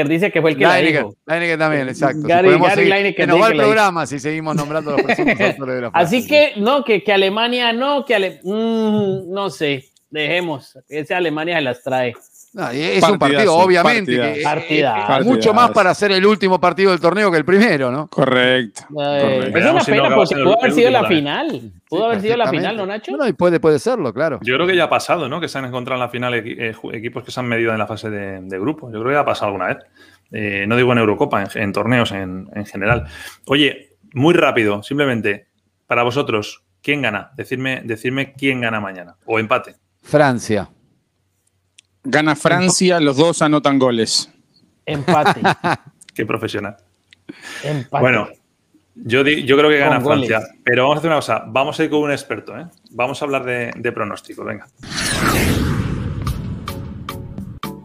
[0.07, 1.15] Dice que fue el que la Lineker, dijo.
[1.27, 2.21] Lineker también, exacto.
[2.21, 4.91] Si Gary- podemos Gary seguir- Lineker que nos va el la programa si seguimos nombrando
[4.91, 5.05] a los
[5.75, 5.91] de la.
[5.93, 10.77] Así que, no, que, que Alemania no, que Ale- mm, no sé, dejemos.
[10.89, 12.13] Esa Alemania se las trae.
[12.51, 14.11] No, y es un partido, Partidazo, obviamente.
[14.11, 14.43] que- partidazo.
[14.43, 15.07] Partidazo.
[15.07, 15.23] Partidazo.
[15.29, 18.07] mucho más para ser el último partido del torneo que el primero, ¿no?
[18.07, 18.81] Correcto.
[18.99, 21.71] Eh, es una si no pena porque siendo pudo haber sido la final.
[21.87, 23.15] Pudo haber sido la final, ¿no, Nacho?
[23.15, 24.39] No, y puede, puede serlo, claro.
[24.41, 25.39] Yo creo que ya ha pasado, ¿no?
[25.39, 27.85] Que se han encontrado en la final eh, equipos que se han medido en la
[27.85, 28.87] fase de, de grupo.
[28.91, 29.77] Yo creo que ya ha pasado alguna vez.
[30.31, 33.05] Eh, no digo en Eurocopa, en, en torneos en, en general.
[33.45, 35.45] Oye, muy rápido, simplemente,
[35.85, 37.29] para vosotros, ¿quién gana?
[37.35, 39.15] Decidme, decidme quién gana mañana.
[39.25, 39.75] O empate.
[40.01, 40.69] Francia.
[42.03, 44.29] Gana Francia, los dos anotan goles.
[44.85, 45.41] Empate.
[46.13, 46.77] Qué profesional.
[47.63, 48.01] empate.
[48.01, 48.27] Bueno,
[48.95, 50.27] yo, di- yo creo que gana Con goles.
[50.29, 50.55] Francia.
[50.63, 51.43] Pero vamos a hacer una cosa.
[51.47, 52.65] Vamos a ir con un experto, ¿eh?
[52.91, 54.43] Vamos a hablar de, de pronóstico.
[54.43, 54.67] Venga.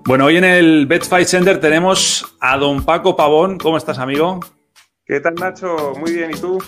[0.06, 3.58] Bueno, hoy en el Betfight Center tenemos a don Paco Pavón.
[3.58, 4.40] ¿Cómo estás, amigo?
[5.06, 5.92] ¿Qué tal, Nacho?
[5.98, 6.62] Muy bien, ¿y tú?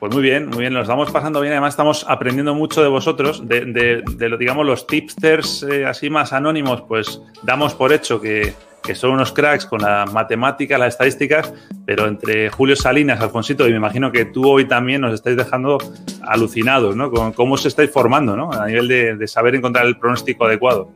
[0.00, 1.52] Pues muy bien, muy bien, nos estamos pasando bien.
[1.52, 6.32] Además, estamos aprendiendo mucho de vosotros, de, de- de digamos, los tipsters eh, así más
[6.32, 8.54] anónimos, pues damos por hecho que,
[8.94, 11.52] son unos cracks con la matemática, las estadísticas,
[11.86, 15.76] pero entre Julio Salinas, Alfonsito, y me imagino que tú hoy también nos estáis dejando
[16.22, 17.10] alucinados, ¿no?
[17.10, 18.50] Con cómo os estáis formando, ¿no?
[18.50, 20.92] A nivel de, de saber encontrar el pronóstico adecuado.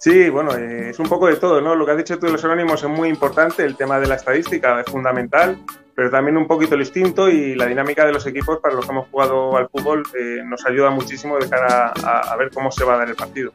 [0.00, 1.74] Sí, bueno, eh, es un poco de todo, ¿no?
[1.76, 4.14] Lo que has dicho tú de los anónimos es muy importante, el tema de la
[4.16, 5.58] estadística es fundamental,
[5.96, 8.92] pero también un poquito el instinto y la dinámica de los equipos para los que
[8.92, 12.84] hemos jugado al fútbol eh, nos ayuda muchísimo de cara a, a ver cómo se
[12.84, 13.52] va a dar el partido.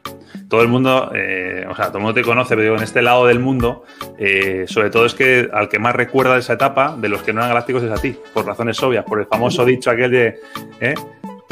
[0.48, 3.00] todo el mundo, eh, o sea, todo el mundo te conoce, pero digo, en este
[3.00, 3.84] lado del mundo,
[4.18, 7.32] eh, sobre todo es que al que más recuerda de esa etapa, de los que
[7.32, 10.40] no eran galácticos, es a ti, por razones obvias, por el famoso dicho aquel de
[10.80, 10.94] ¿eh?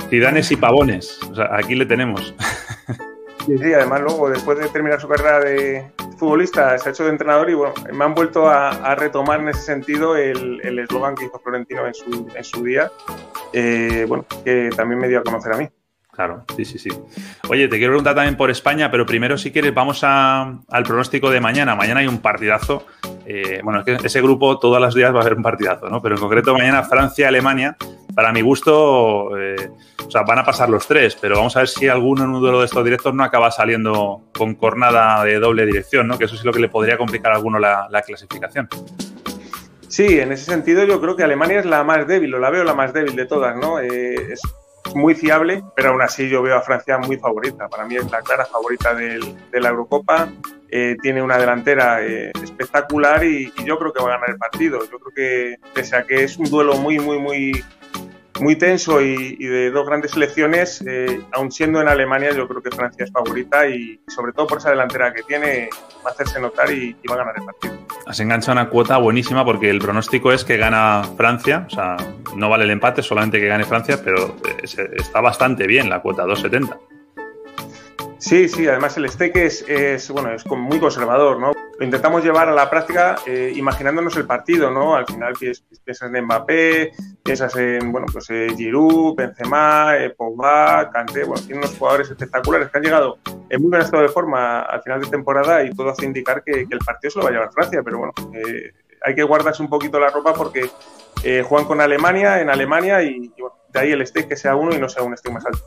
[0.09, 1.20] Zidanes y pavones.
[1.30, 2.34] O sea, aquí le tenemos.
[3.47, 7.11] Sí, sí, además luego, después de terminar su carrera de futbolista, se ha hecho de
[7.11, 11.14] entrenador y bueno, me han vuelto a, a retomar en ese sentido el el eslogan
[11.14, 12.91] que hizo Florentino en su, en su día,
[13.53, 15.68] eh, bueno, que también me dio a conocer a mí.
[16.12, 16.91] Claro, sí, sí, sí.
[17.49, 21.30] Oye, te quiero preguntar también por España, pero primero, si quieres, vamos a- al pronóstico
[21.30, 21.74] de mañana.
[21.74, 22.84] Mañana hay un partidazo.
[23.24, 26.03] Eh, bueno, es que ese grupo todos los días va a haber un partidazo, ¿no?
[26.03, 27.76] Pero en concreto mañana Francia-Alemania,
[28.14, 29.70] para mi gusto, eh,
[30.06, 32.58] o sea, van a pasar los tres, pero vamos a ver si alguno en uno
[32.58, 36.18] de estos directos no acaba saliendo con cornada de doble dirección, ¿no?
[36.18, 38.68] Que eso sí lo que le podría complicar a alguno la, la clasificación.
[39.88, 42.62] Sí, en ese sentido yo creo que Alemania es la más débil, o la veo
[42.62, 43.80] la más débil de todas, ¿no?
[43.80, 44.40] Eh, es
[44.94, 47.68] muy fiable, pero aún así yo veo a Francia muy favorita.
[47.68, 50.28] Para mí es la clara favorita de la Eurocopa.
[50.72, 54.78] Eh, tiene una delantera espectacular y, yo creo que va a ganar el partido.
[54.88, 57.64] Yo creo que, pese a que es un duelo muy, muy, muy
[58.41, 62.70] muy tenso y, de dos grandes selecciones, eh, aún siendo en Alemania, yo creo que
[62.70, 65.68] Francia es favorita y sobre todo por esa delantera que tiene,
[66.05, 67.78] va a hacerse notar y, y va a ganar el partido.
[68.07, 71.97] Has enganchado una cuota buenísima porque el pronóstico es que gana Francia, o sea,
[72.36, 76.78] no vale el empate, solamente que gane Francia, pero está bastante bien la cuota, 2,70.
[78.20, 81.52] Sí, sí, además el stake es, es, bueno, es muy conservador, ¿no?
[81.78, 84.94] Lo intentamos llevar a la práctica eh, imaginándonos el partido, ¿no?
[84.94, 86.92] Al final piensas en Mbappé,
[87.22, 92.68] piensas en, bueno, pues eh, Giroud, Benzema, eh, Pogba, Kanté, bueno, tiene unos jugadores espectaculares
[92.68, 93.18] que han llegado
[93.48, 96.68] en muy buen estado de forma al final de temporada y todo hace indicar que,
[96.68, 99.62] que el partido se lo va a llevar Francia, pero bueno, eh, hay que guardarse
[99.62, 100.68] un poquito la ropa porque
[101.24, 104.56] eh, juegan con Alemania, en Alemania y, y bueno, de ahí el stake que sea
[104.56, 105.64] uno y no sea un stake más alto.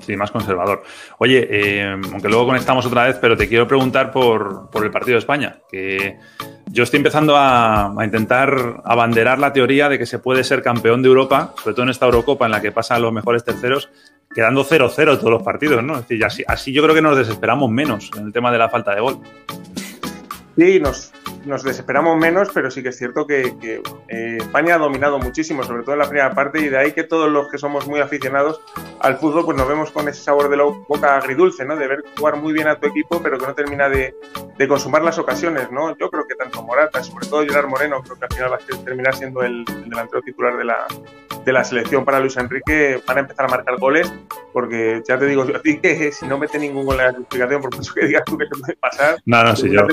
[0.00, 0.82] Sí, más conservador.
[1.18, 5.14] Oye, eh, aunque luego conectamos otra vez, pero te quiero preguntar por, por el partido
[5.14, 6.18] de España, que
[6.66, 11.02] yo estoy empezando a, a, intentar abanderar la teoría de que se puede ser campeón
[11.02, 13.90] de Europa, sobre todo en esta Eurocopa en la que pasan los mejores terceros,
[14.34, 15.94] quedando 0-0 todos los partidos, ¿no?
[15.94, 18.68] Es decir, así, así yo creo que nos desesperamos menos en el tema de la
[18.68, 19.20] falta de gol.
[20.60, 21.10] Sí, nos,
[21.64, 23.56] desesperamos menos, pero sí que es cierto que,
[24.08, 27.02] eh, España ha dominado muchísimo, sobre todo en la primera parte, y de ahí que
[27.02, 28.60] todos los que somos muy aficionados
[29.00, 31.76] al fútbol, pues nos vemos con ese sabor de la boca agridulce, ¿no?
[31.76, 34.14] De ver jugar muy bien a tu equipo, pero que no termina de,
[34.68, 35.96] consumar las ocasiones, ¿no?
[35.96, 38.84] Yo creo que tanto Morata, sobre todo Gerard Moreno, creo que al final va a
[38.84, 40.86] terminar siendo el delantero titular de la,
[41.44, 44.12] de la selección para Luis Enrique, van a empezar a marcar goles,
[44.52, 47.12] porque ya te digo, yo a ti que si no mete ningún gol en la
[47.12, 49.86] clasificación, por mucho que digas tú que se puede pasar, no, no, sí, yo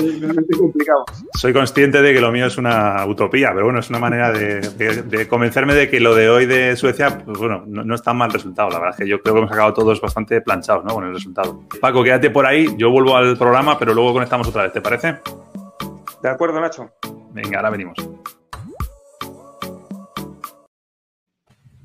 [0.58, 1.04] complicado.
[1.34, 4.60] soy consciente de que lo mío es una utopía, pero bueno, es una manera de,
[4.60, 8.02] de, de convencerme de que lo de hoy de Suecia, pues bueno, no, no, es
[8.02, 8.70] tan mal resultado.
[8.70, 10.94] La verdad es que yo creo que hemos acabado todos bastante planchados ¿no?
[10.94, 11.62] con el resultado.
[11.80, 15.18] Paco, quédate por ahí, yo vuelvo al programa, pero luego conectamos otra vez, ¿te parece?
[16.22, 16.90] De acuerdo, Nacho.
[17.32, 17.96] Venga, ahora venimos.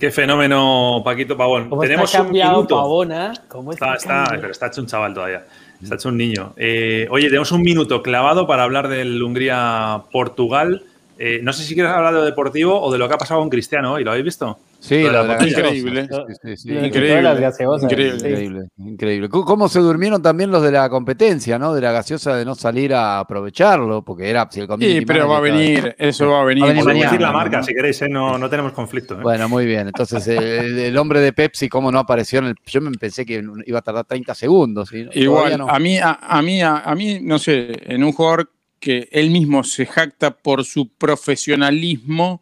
[0.03, 1.69] Qué fenómeno, Paquito Pavón.
[1.69, 2.75] ¿Cómo Tenemos está cambiado un minuto.
[2.75, 3.33] Pavona?
[3.47, 5.45] ¿Cómo está, está, pero está hecho un chaval todavía.
[5.81, 6.51] Está hecho un niño.
[6.57, 10.83] Eh, oye, tenemos un minuto clavado para hablar del Hungría-Portugal.
[11.17, 13.39] Eh, no sé si quieres hablar de lo deportivo o de lo que ha pasado
[13.39, 14.03] con Cristiano hoy.
[14.03, 14.59] ¿Lo habéis visto?
[14.83, 16.09] Sí, la, la increíble.
[16.43, 17.21] Sí, sí, increíble.
[17.21, 18.19] Las gaseosas, increíble.
[18.19, 18.27] sí.
[18.27, 19.29] Increíble, increíble.
[19.29, 21.73] ¿Cómo se durmieron también los de la competencia, ¿no?
[21.73, 25.37] De la gaseosa de no salir a aprovecharlo, porque era si el Sí, pero va
[25.37, 26.63] a venir, eso va a venir.
[26.63, 27.33] Va a venir mañana, decir la ¿no?
[27.33, 28.09] marca, si queréis, ¿eh?
[28.09, 29.13] no, no tenemos conflicto.
[29.13, 29.21] ¿eh?
[29.21, 29.87] Bueno, muy bien.
[29.87, 32.55] Entonces, el, el hombre de Pepsi, ¿cómo no apareció en el.
[32.65, 34.89] Yo me pensé que iba a tardar 30 segundos.
[34.89, 35.07] ¿sí?
[35.13, 35.69] Igual, no.
[35.69, 39.29] a mí, a, a mí, a, a mí, no sé, en un jugador que él
[39.29, 42.41] mismo se jacta por su profesionalismo,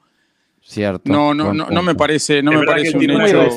[0.71, 1.11] Cierto.
[1.11, 3.49] no, no, no, no me parece, no es me parece un hecho.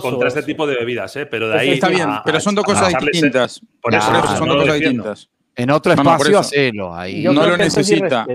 [0.00, 0.46] contra este eso.
[0.46, 1.26] tipo de bebidas, ¿eh?
[1.26, 1.70] pero de ahí.
[1.72, 3.60] Está bien, a- pero son dos cosas ese- distintas.
[3.82, 4.06] Por eso,
[4.38, 5.28] son no dos cosas distintas.
[5.54, 6.94] En otro No, no, por espacio, hacelo.
[6.94, 7.22] Ahí.
[7.22, 8.26] Yo No lo necesita.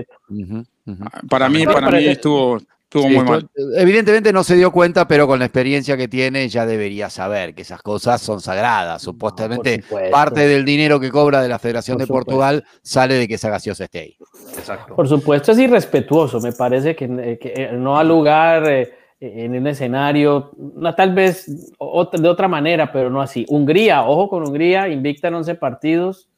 [1.28, 2.58] Para mí, para mí estuvo,
[2.92, 3.48] estuvo Sí, muy mal.
[3.76, 7.62] Evidentemente no se dio cuenta, pero con la experiencia que tiene ya debería saber que
[7.62, 9.00] esas cosas son sagradas.
[9.02, 12.26] Supuestamente parte del dinero que cobra de la Federación Por de supuesto.
[12.26, 14.16] Portugal sale de que esa gaseosa esté ahí.
[14.58, 14.94] Exacto.
[14.94, 16.40] Por supuesto, es irrespetuoso.
[16.40, 21.14] Me parece que, eh, que, eh, no al lugar eh, en un escenario, no, tal
[21.14, 21.46] vez
[21.78, 23.46] otra- de otra manera, pero no así.
[23.48, 26.28] Hungría, ojo con Hungría, invicta en 11 partidos.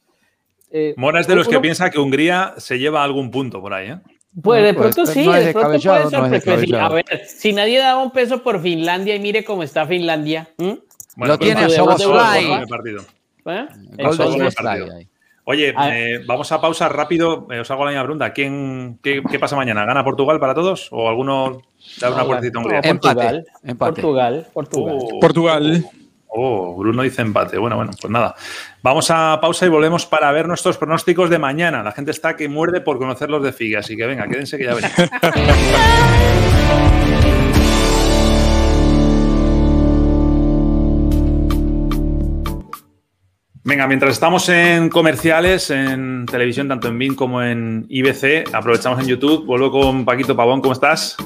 [0.70, 3.90] Eh, Mora es de los que piensa que Hungría se lleva algún punto por ahí,
[3.90, 3.98] ¿eh?
[4.42, 6.60] Pues de pues, pronto sí, no de pronto puede no sorprender.
[6.60, 10.48] Sí, a ver, si nadie daba un peso por Finlandia y mire cómo está Finlandia.
[10.58, 10.70] ¿m?
[10.70, 10.82] Lo
[11.16, 12.64] pero tiene Soboslai.
[13.46, 13.66] ¿Eh?
[15.46, 17.46] Oye, A- eh, vamos a pausa rápido.
[17.50, 18.32] Eh, os hago la misma pregunta.
[18.32, 19.84] ¿Quién, qué, qué pasa mañana?
[19.84, 20.88] ¿Gana Portugal para todos?
[20.90, 21.60] ¿O alguno
[22.00, 22.80] da una puertita a Hungría?
[22.82, 24.02] Empate, Portugal, empate.
[24.02, 24.98] Portugal, Portugal.
[25.00, 25.84] Oh, Portugal.
[26.36, 27.58] Oh, Bruno dice empate.
[27.58, 28.34] Bueno, bueno, pues nada.
[28.82, 31.84] Vamos a pausa y volvemos para ver nuestros pronósticos de mañana.
[31.84, 34.64] La gente está que muerde por conocer los de Figue, así que venga, quédense que
[34.64, 34.96] ya venimos.
[43.62, 49.06] Venga, mientras estamos en comerciales, en televisión, tanto en BIN como en IBC, aprovechamos en
[49.06, 49.46] YouTube.
[49.46, 51.16] Vuelvo con Paquito Pavón, ¿cómo estás?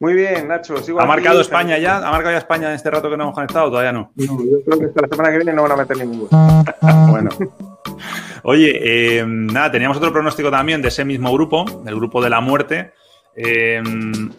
[0.00, 0.76] Muy bien, Nacho.
[0.78, 1.08] Sigo ¿Ha aquí.
[1.08, 1.96] marcado España ya?
[1.96, 3.68] ¿Ha marcado ya España en este rato que no hemos conectado?
[3.68, 4.12] Todavía no.
[4.14, 6.28] No, yo creo que hasta la semana que viene no van a meter ningún gol.
[7.10, 7.30] Bueno.
[8.44, 8.78] Oye,
[9.18, 12.92] eh, nada, teníamos otro pronóstico también de ese mismo grupo, del grupo de la muerte,
[13.34, 13.82] eh,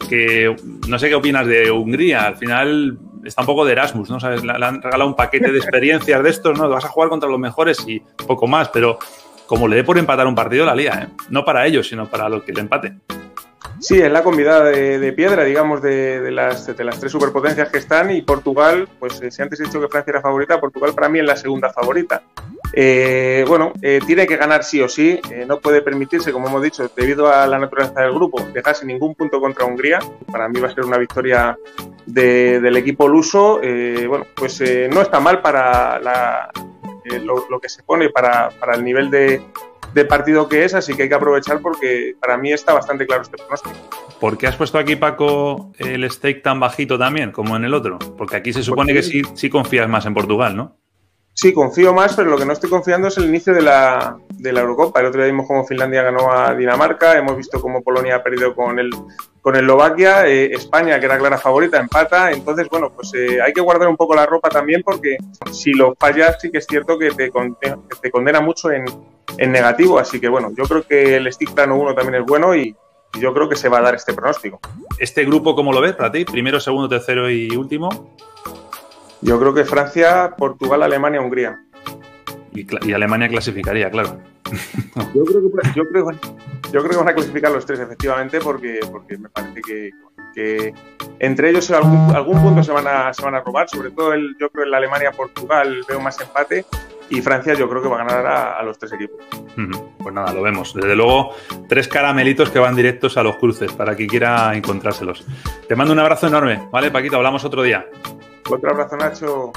[0.10, 0.56] que
[0.88, 2.26] no sé qué opinas de Hungría.
[2.26, 4.20] Al final está un poco de Erasmus, ¿no?
[4.20, 4.44] ¿Sabes?
[4.46, 6.70] Le, han regalado un paquete de experiencias de estos, ¿no?
[6.70, 8.98] Vas a jugar contra los mejores y poco más, pero
[9.46, 11.16] como le dé por empatar un partido, la lía, ¿eh?
[11.30, 12.94] No para ellos, sino para los que le empate.
[13.80, 18.12] Sí, es la convidada de, piedra, digamos, de, las, de las tres superpotencias que están
[18.12, 21.20] y Portugal, pues eh, si antes he dicho que Francia era favorita, Portugal para mí
[21.20, 22.22] es la segunda favorita.
[22.74, 26.90] Eh, bueno, eh, tiene que ganar sí o sí, no puede permitirse, como hemos dicho,
[26.96, 30.00] debido a la naturaleza del grupo, dejar sin ningún punto contra Hungría.
[30.32, 31.58] Para mí va a ser una victoria
[32.06, 33.60] del equipo luso.
[33.60, 36.00] bueno, pues no está mal para
[37.22, 39.42] lo, lo, que se pone para, para el nivel de,
[39.94, 43.24] de partido que es, así que hay que aprovechar porque para mí está bastante claro
[43.24, 43.76] este pronóstico.
[44.20, 48.00] ¿Por qué has puesto aquí, Paco, el stake tan bajito también, como en el otro?
[48.18, 50.78] Porque aquí se supone que sí, sí confías más en Portugal, ¿no?
[51.34, 54.52] Sí, confío más, pero lo que no estoy confiando es el inicio de la, de
[54.52, 55.00] la Eurocopa.
[55.00, 58.54] El otro día vimos cómo Finlandia ganó a Dinamarca, hemos visto cómo Polonia ha perdido
[58.54, 58.90] con el,
[59.50, 62.32] con Eslovaquia, eh, España, que era clara favorita, empata.
[62.32, 65.18] Entonces, bueno, pues eh, hay que guardar un poco la ropa también porque
[65.52, 67.32] si lo fallas sí que es cierto que te,
[68.00, 68.86] te condena mucho en,
[69.40, 69.98] en negativo.
[69.98, 72.76] Así que bueno, yo creo que el stick plano 1 también es bueno y
[73.20, 74.60] yo creo que se va a dar este pronóstico.
[75.00, 76.26] ¿Este grupo cómo lo ves para ti?
[76.26, 78.14] Primero, segundo, tercero y último.
[79.22, 81.60] Yo creo que Francia, Portugal, Alemania, Hungría.
[82.54, 84.20] Y, Alemania clasificaría, claro.
[85.16, 86.12] Yo creo, que, yo, creo,
[86.72, 89.92] yo creo que van a clasificar los tres, efectivamente, porque, porque me parece que,
[90.34, 90.74] que
[91.20, 93.70] entre ellos algún, algún punto se van, a, se van a robar.
[93.70, 96.66] Sobre todo, el, yo creo en la Alemania-Portugal veo más empate
[97.10, 99.18] y Francia yo creo que va a ganar a, los tres equipos.
[99.98, 100.74] Pues nada, lo vemos.
[100.74, 101.36] Desde luego,
[101.68, 105.26] tres caramelitos que van directos a los cruces para quien quiera encontrárselos.
[105.68, 107.18] Te mando un abrazo enorme, ¿vale, Paquito?
[107.18, 107.86] Hablamos otro día.
[108.50, 109.52] Otro abrazo, Nacho.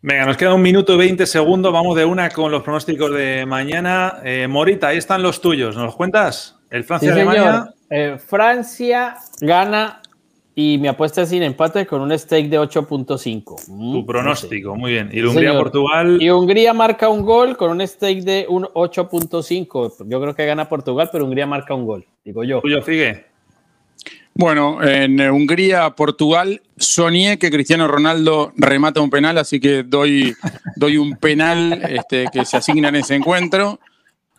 [0.00, 1.72] Venga, nos queda un minuto y 20 segundos.
[1.72, 4.20] Vamos de una con los pronósticos de mañana.
[4.22, 5.74] Eh, Morita, ahí están los tuyos.
[5.74, 6.56] ¿Nos los cuentas?
[6.70, 7.74] El Francia-Alemania.
[7.90, 10.00] Eh, Francia gana
[10.54, 13.56] y me apuesta sin empate con un stake de 8.5.
[13.66, 15.10] Mm, tu pronóstico, muy bien.
[15.12, 16.22] Y Hungría-Portugal.
[16.22, 20.06] Y Hungría marca un gol con un stake de un 8.5.
[20.06, 22.60] Yo creo que gana Portugal, pero Hungría marca un gol, digo yo.
[22.60, 23.27] Tuyo, Figue.
[24.38, 30.32] Bueno, en Hungría, Portugal, soñé que Cristiano Ronaldo remata un penal, así que doy,
[30.76, 33.80] doy un penal este, que se asigna en ese encuentro.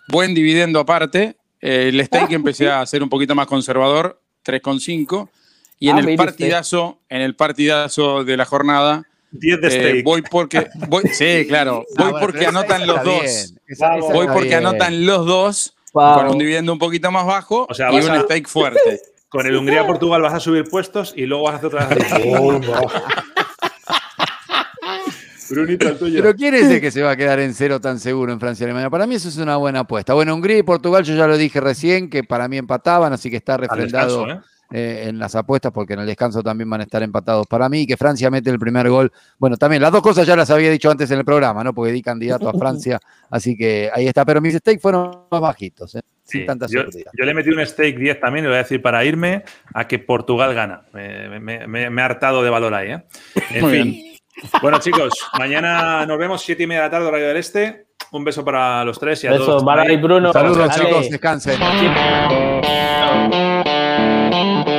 [0.08, 1.36] Buen dividendo aparte.
[1.60, 5.28] el stake empecé a ser un poquito más conservador, 3,5.
[5.80, 10.04] Y en ah, el partidazo, en el partidazo de la jornada, 10 de eh, stake.
[10.06, 10.70] voy porque
[11.12, 13.54] sí, claro, voy porque anotan los dos.
[14.14, 18.48] voy porque anotan los dos con un dividendo un poquito más bajo y un stake
[18.48, 19.02] fuerte.
[19.30, 21.88] Con el Hungría-Portugal vas a subir puestos y luego vas a hacer otra
[25.50, 26.22] Brunito, el tuyo.
[26.22, 28.64] Pero ¿quién es el que se va a quedar en cero tan seguro en Francia
[28.64, 28.90] y Alemania?
[28.90, 30.14] Para mí eso es una buena apuesta.
[30.14, 33.38] Bueno, Hungría y Portugal, yo ya lo dije recién, que para mí empataban, así que
[33.38, 34.30] está refrendado.
[34.30, 34.40] ¿eh?
[34.72, 37.82] Eh, en las apuestas, porque en el descanso también van a estar empatados para mí,
[37.82, 39.12] y que Francia mete el primer gol.
[39.40, 41.74] Bueno, también las dos cosas ya las había dicho antes en el programa, ¿no?
[41.74, 43.00] Porque di candidato a Francia,
[43.32, 44.24] así que ahí está.
[44.26, 46.02] Pero mis stakes fueron más bajitos, ¿eh?
[46.24, 49.04] sin tanta yo, yo, le metí un stake 10 también, le voy a decir para
[49.04, 49.44] irme
[49.74, 50.84] a que Portugal gana.
[50.94, 53.04] Me, he hartado de valor ahí, ¿eh?
[53.50, 54.04] En fin.
[54.62, 57.88] Bueno, chicos, mañana nos vemos, siete y media de la tarde, horario del este.
[58.12, 59.64] Un beso para los tres y a todos.
[60.00, 60.32] Bruno.
[60.32, 61.60] Saludos, chicos, descansen.
[64.30, 64.79] Música